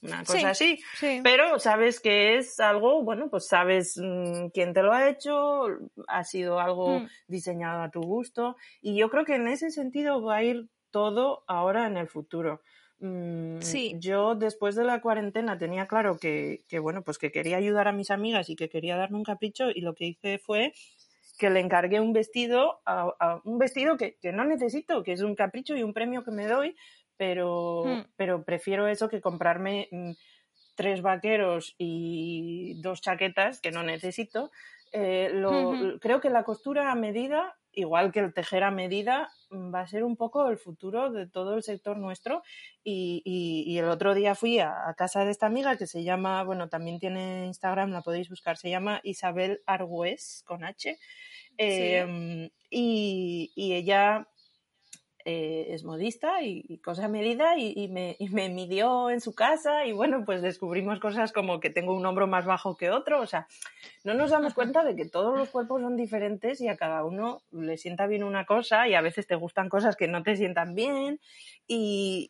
[0.02, 0.80] una cosa así.
[1.24, 5.68] Pero sabes que es algo, bueno, pues sabes mm, quién te lo ha hecho,
[6.08, 7.08] ha sido algo mm.
[7.28, 8.56] diseñado a tu gusto.
[8.82, 12.62] Y yo creo que en ese sentido va a ir todo ahora en el futuro.
[13.00, 13.96] Mm, sí.
[14.00, 18.12] Yo después de la cuarentena tenía claro que, bueno, pues que quería ayudar a mis
[18.12, 20.74] amigas y que quería darme un capricho y lo que hice fue
[21.38, 25.76] que le encargué un vestido, a, un vestido que, no necesito, que es un capricho
[25.76, 26.76] y un premio que me doy,
[27.18, 28.06] pero, hmm.
[28.16, 30.12] pero prefiero eso que comprarme mm,
[30.76, 34.52] tres vaqueros y dos chaquetas que no necesito.
[34.92, 39.74] Eh, lo, Creo que la costura a medida igual que el tejer a medida, mm,
[39.74, 42.42] va a ser un poco el futuro de todo el sector nuestro.
[42.84, 47.00] Y, el otro día fui a, casa de esta amiga que se llama, bueno, también
[47.00, 50.98] tiene Instagram, la podéis buscar, se llama Isabel Argüez con H.
[51.58, 54.28] Em, y, ella
[55.30, 60.24] eh, es modista y, cosa medida y, me, me, midió en su casa y bueno,
[60.24, 63.46] pues descubrimos cosas como que tengo un hombro más bajo que otro, o sea,
[64.06, 67.42] no nos damos cuenta de que todos los cuerpos son diferentes y a cada uno
[67.52, 70.76] le sienta bien una cosa y a veces te gustan cosas que no te sientan
[70.76, 71.20] bien.
[71.68, 72.30] Y,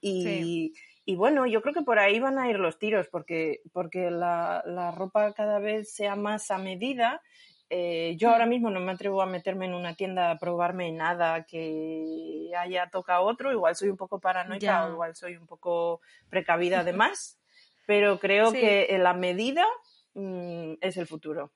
[1.05, 4.63] y, bueno, yo creo que por ahí van a ir los tiros porque, porque la,
[4.65, 7.21] la ropa cada vez sea más a medida
[7.69, 11.43] Eh, yo ahora mismo no me atrevo a meterme en una tienda a probarme nada
[11.43, 13.51] que haya tocado otro.
[13.51, 17.39] Igual soy un poco paranoica o igual soy un poco precavida además,
[17.85, 19.65] pero creo que la medida
[20.13, 21.51] mm, es el futuro.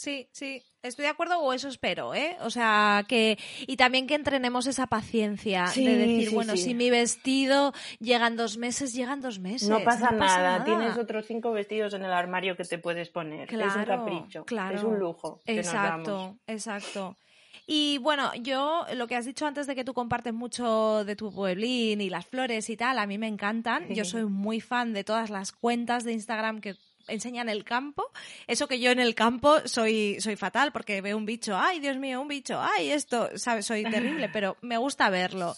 [0.00, 2.34] Sí, sí, estoy de acuerdo o eso espero, ¿eh?
[2.40, 7.74] O sea, que y también que entrenemos esa paciencia de decir, bueno, si mi vestido
[7.98, 9.68] llegan dos meses, llegan dos meses.
[9.68, 10.64] No pasa, nada.
[10.64, 13.52] tienes otros cinco vestidos en el armario que te puedes poner.
[13.52, 14.74] es un capricho, claro.
[14.74, 15.42] es un lujo.
[15.44, 17.14] exacto, exacto.
[17.66, 21.30] Y bueno, yo lo que has dicho antes de que tú compartes mucho de tu
[21.30, 23.86] pueblín y las flores y tal, a mí me encantan.
[23.90, 26.74] Yo soy muy fan de todas las cuentas de Instagram que
[27.10, 28.10] enseñan el campo.
[28.46, 31.96] Eso que yo en el campo soy, soy fatal porque veo un bicho, ay Dios
[31.96, 33.66] mío, un bicho, ay esto, ¿sabes?
[33.66, 35.54] Soy terrible, pero me gusta verlo.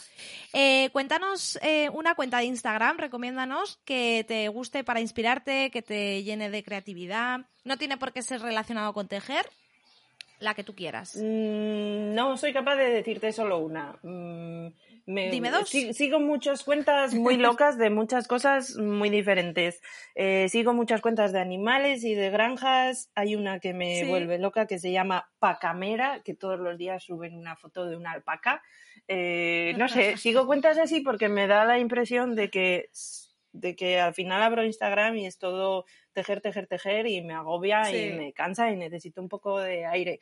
[0.52, 6.22] Eh, cuéntanos eh, una cuenta de Instagram, recomiéndanos que te guste para inspirarte, que te
[6.22, 7.40] llene de creatividad.
[7.64, 9.46] No tiene por qué ser relacionado con tejer,
[10.40, 11.16] la que tú quieras.
[11.16, 13.96] Mm, no soy capaz de decirte solo una.
[14.02, 14.68] Mm,
[15.14, 15.68] Dime dos.
[15.68, 19.80] Sigo muchas cuentas muy locas de muchas cosas muy diferentes.
[20.14, 23.10] Eh, sigo muchas cuentas de animales y de granjas.
[23.14, 27.36] Hay una que me vuelve loca que se llama Pacamera, que todos los días suben
[27.36, 28.62] una foto de una alpaca.
[29.08, 32.90] Eh, no sé, sigo cuentas así porque me da la impresión de que,
[33.52, 37.90] de que al final abro Instagram y es todo tejer, tejer, tejer y me agobia
[37.90, 40.20] y me cansa y necesito un poco de aire.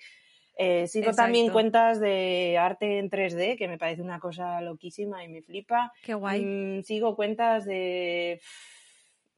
[0.56, 5.28] Eh, sigo también cuentas de arte en 3D, que me parece una cosa loquísima y
[5.28, 5.93] me flipa.
[6.02, 6.44] Qué guay.
[6.44, 8.40] Mm, sigo cuentas de,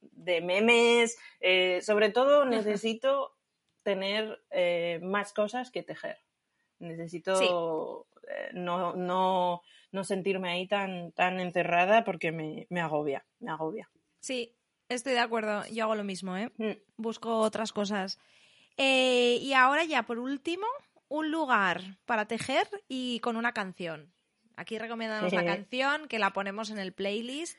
[0.01, 1.17] de memes.
[1.39, 3.35] Eh, sobre todo necesito
[3.83, 6.17] tener eh, más cosas que tejer.
[6.79, 8.05] Necesito
[8.53, 9.61] no, no,
[9.91, 13.89] no, sentirme ahí tan, tan encerrada porque me, me, agobia, me agobia.
[14.19, 14.53] Sí,
[14.89, 15.63] estoy de acuerdo.
[15.71, 16.51] Yo hago lo mismo, ¿eh?
[16.57, 16.71] Mm.
[16.97, 18.19] Busco otras cosas.
[18.75, 20.65] y ahora ya, por último,
[21.13, 24.11] un lugar para tejer y con una canción.
[24.55, 27.55] Aquí recomendamos la canción que la ponemos en el playlist.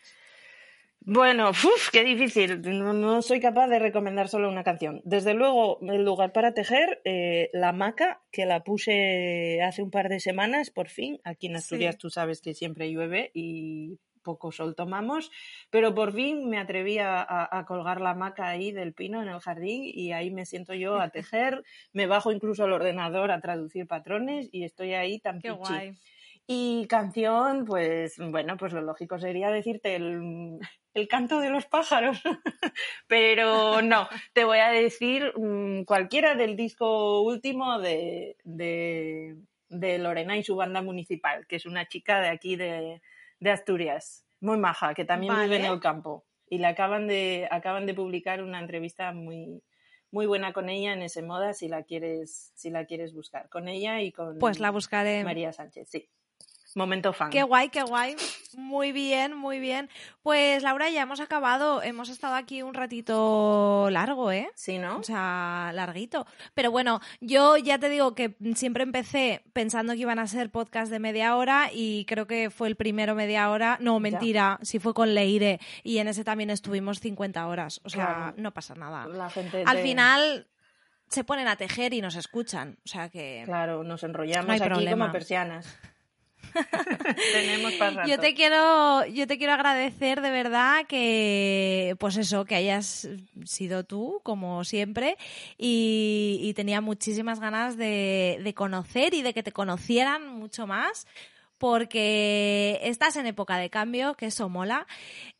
[0.98, 2.62] Bueno, uf, qué difícil.
[2.62, 5.02] No, soy capaz de recomendar solo una canción.
[5.04, 10.08] Desde luego, el lugar para tejer, eh, la maca, que la puse hace un par
[10.08, 11.20] de semanas, por fin.
[11.22, 15.30] Aquí en Asturias tú sabes que siempre llueve y poco sol tomamos,
[15.70, 19.82] pero por fin me atreví a, colgar la hamaca ahí del pino en el jardín
[19.84, 24.48] y ahí me siento yo a tejer, me bajo incluso al ordenador a traducir patrones
[24.50, 25.94] y estoy ahí tan Qué guay.
[26.46, 30.58] Y canción, pues bueno, pues lo lógico sería decirte el,
[31.08, 32.20] canto de los pájaros,
[33.06, 39.36] pero no, te voy a decir mm, cualquiera del disco último de, de,
[39.70, 43.00] de Lorena y su banda municipal, que es una chica de aquí de,
[43.44, 46.24] de Asturias, muy maja, que también vive en el campo.
[46.48, 49.62] Y le acaban de, acaban de publicar una entrevista muy,
[50.10, 53.50] muy buena con ella en ese moda si la quieres, si la quieres buscar.
[53.50, 55.22] Con ella y con pues la buscaré.
[55.24, 56.08] María Sánchez, sí.
[56.74, 57.30] Momento fan.
[57.30, 58.16] Qué guay, qué guay.
[58.56, 59.88] Muy bien, muy bien.
[60.22, 61.82] Pues Laura, ya hemos acabado.
[61.82, 64.48] Hemos estado aquí un ratito largo, ¿eh?
[64.54, 64.98] Sí, ¿no?
[64.98, 66.26] O sea, larguito.
[66.54, 70.90] Pero bueno, yo ya te digo que siempre empecé pensando que iban a ser podcast
[70.90, 73.78] de media hora y creo que fue el primero media hora.
[73.80, 77.80] No, mentira, si fue con Leire y en ese también estuvimos 50 horas.
[77.84, 79.06] O sea, no pasa nada.
[79.06, 80.48] La gente Al final
[81.08, 82.78] se ponen a tejer y nos escuchan.
[82.84, 83.42] O sea que.
[83.44, 85.78] Claro, nos enrollamos aquí como persianas.
[87.32, 87.72] Tenemos
[88.06, 93.08] Yo te quiero, yo te quiero agradecer de verdad que, pues eso, que hayas
[93.44, 95.16] sido tú, como siempre,
[95.58, 101.06] y, tenía muchísimas ganas de, de conocer y de que te conocieran mucho más
[101.64, 104.86] porque estás en época de cambio, que eso mola.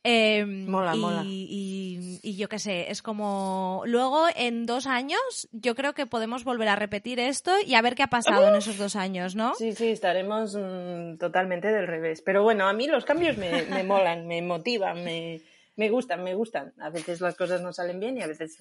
[0.01, 1.21] Em, mola, mola.
[1.23, 3.83] Y, yo qué sé, es como.
[3.85, 7.93] Luego, en dos años, yo creo que podemos volver a repetir esto y a ver
[7.93, 9.53] qué ha pasado en esos dos años, ¿no?
[9.53, 12.23] Sí, sí, estaremos mm, totalmente del revés.
[12.25, 15.43] Pero bueno, a mí los cambios me, me molan, me motivan, me
[15.75, 16.73] me gustan, me gustan.
[16.79, 18.57] A veces las cosas no salen bien y a veces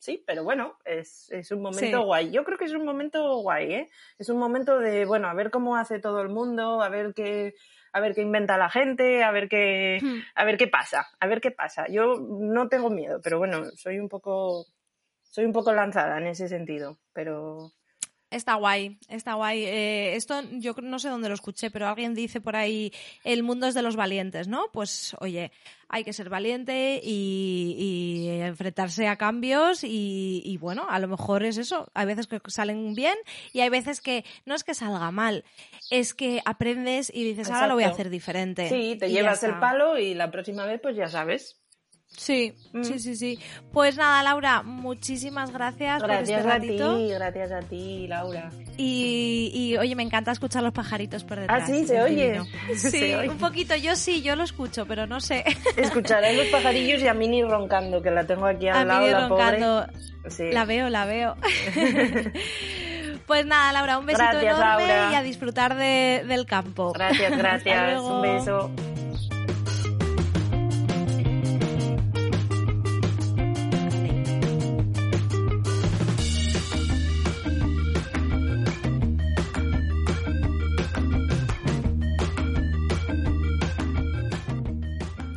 [0.00, 2.30] sí, pero bueno, es, es un momento guay.
[2.30, 3.90] Yo creo que es un momento guay, ¿eh?
[4.18, 7.54] Es un momento de, bueno, a ver cómo hace todo el mundo, a ver qué,
[7.92, 10.18] a ver qué inventa la gente, a ver qué, hmm.
[10.34, 11.86] a ver qué pasa, a ver qué pasa.
[11.88, 14.66] Yo no tengo miedo, pero bueno, soy un poco,
[15.22, 17.72] soy un poco lanzada en ese sentido, pero
[18.30, 19.64] Está guay, está guay.
[19.64, 22.92] Eh, esto yo no sé dónde lo escuché, pero alguien dice por ahí,
[23.22, 24.70] el mundo es de los valientes, ¿no?
[24.72, 25.52] Pues oye,
[25.88, 31.88] hay que ser valiente y, enfrentarse a cambios y, bueno, a lo mejor es eso.
[31.94, 33.16] Hay veces que salen bien
[33.52, 35.44] y hay veces que no es que salga mal,
[35.90, 38.68] es que aprendes y dices, ahora lo voy a hacer diferente.
[38.68, 41.60] Sí, te llevas el palo y la próxima vez pues ya sabes.
[42.08, 42.82] Sí, Mm.
[42.82, 43.38] sí, sí, sí.
[43.72, 46.96] Pues nada, Laura, muchísimas gracias, Gracias por a este ratito.
[46.96, 48.50] ti, gracias a ti, Laura.
[48.78, 51.64] Y, y, oye, me encanta escuchar los pajaritos por detrás.
[51.64, 52.40] Ah, sí, se oye.
[52.74, 53.28] Sí, Se oye.
[53.28, 53.76] un poquito.
[53.76, 55.44] Yo sí, yo lo escucho, pero no sé.
[55.76, 59.10] Escucharé los pajarillos y a Mini roncando, que la tengo aquí al A lado, mí
[59.12, 59.86] la roncando.
[59.86, 60.30] pobre.
[60.30, 60.50] Sí.
[60.52, 61.36] La veo, la veo.
[63.26, 65.08] pues nada, Laura, un besito Gracias, enorme Laura.
[65.12, 66.92] y a disfrutar de- del campo.
[66.92, 68.00] Gracias, gracias.
[68.00, 68.70] Un beso.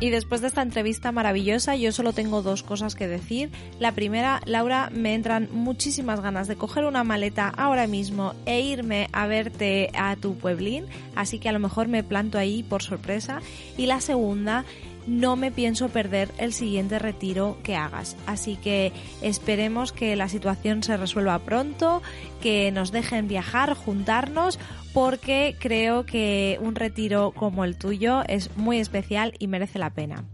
[0.09, 3.51] Y después de esta entrevista maravillosa, yo solo tengo dos cosas que decir.
[3.79, 9.07] La primera, Laura, me entran muchísimas ganas de coger una maleta ahora mismo e irme
[9.13, 13.43] a verte a tu pueblín, así que a lo mejor me planto ahí por sorpresa.
[13.77, 14.65] Y la segunda,
[15.05, 18.15] no me pienso perder el siguiente retiro que hagas.
[18.25, 18.91] Así que
[19.21, 22.01] esperemos que la situación se resuelva pronto,
[22.41, 24.59] que nos dejen viajar, juntarnos,
[24.93, 30.25] porque creo que un retiro como el tuyo es muy especial y merece la pena.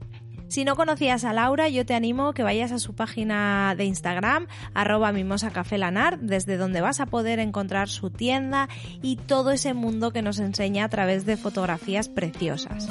[0.47, 4.47] Si no conocías a Laura, yo te animo que vayas a su página de Instagram,
[4.73, 8.69] arroba mimosacafelanar, desde donde vas a poder encontrar su tienda
[9.01, 12.87] y todo ese mundo que nos enseña a través de fotografías preciosas.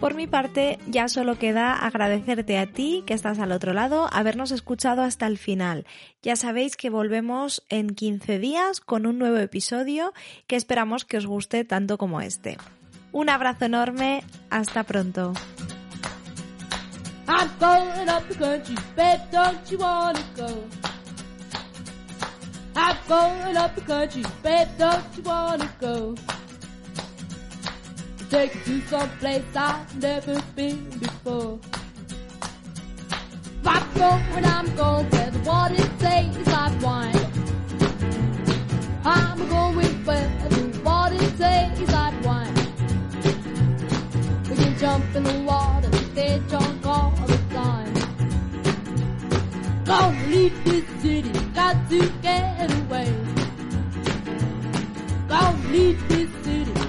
[0.00, 4.50] Por mi parte, ya solo queda agradecerte a ti que estás al otro lado, habernos
[4.52, 5.86] escuchado hasta el final.
[6.22, 10.12] Ya sabéis que volvemos en 15 días con un nuevo episodio
[10.46, 12.58] que esperamos que os guste tanto como este.
[13.10, 15.32] Un abrazo enorme, hasta pronto.
[28.28, 31.60] Take to some place I've never been before.
[33.64, 37.14] I'm going, I'm going where the water tastes like wine.
[39.04, 42.54] I'm going where the water tastes like wine.
[44.50, 47.94] We can jump in the water, stay drunk all the time.
[49.84, 53.14] Gonna leave this city, got to get away.
[55.28, 56.45] Gonna leave this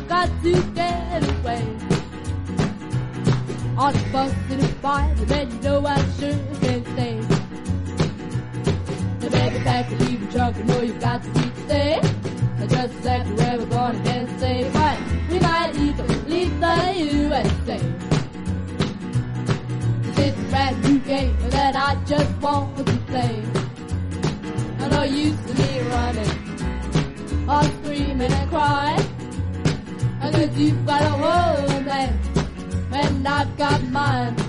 [0.08, 1.64] got to get away.
[3.78, 7.20] On the bus in a and then you know I sure can stay.
[9.20, 12.00] The baby pack and leave the trunk, you know you got to keep stay.
[12.60, 14.98] And just exactly where we're going, can't say but
[15.30, 17.80] we might even leave the USA.
[20.20, 23.44] It's a brand new game that I just want to play.
[24.80, 29.17] I know you see me running, all screaming and crying
[30.40, 31.88] if you've got a hold of
[32.92, 34.47] and I've got mine.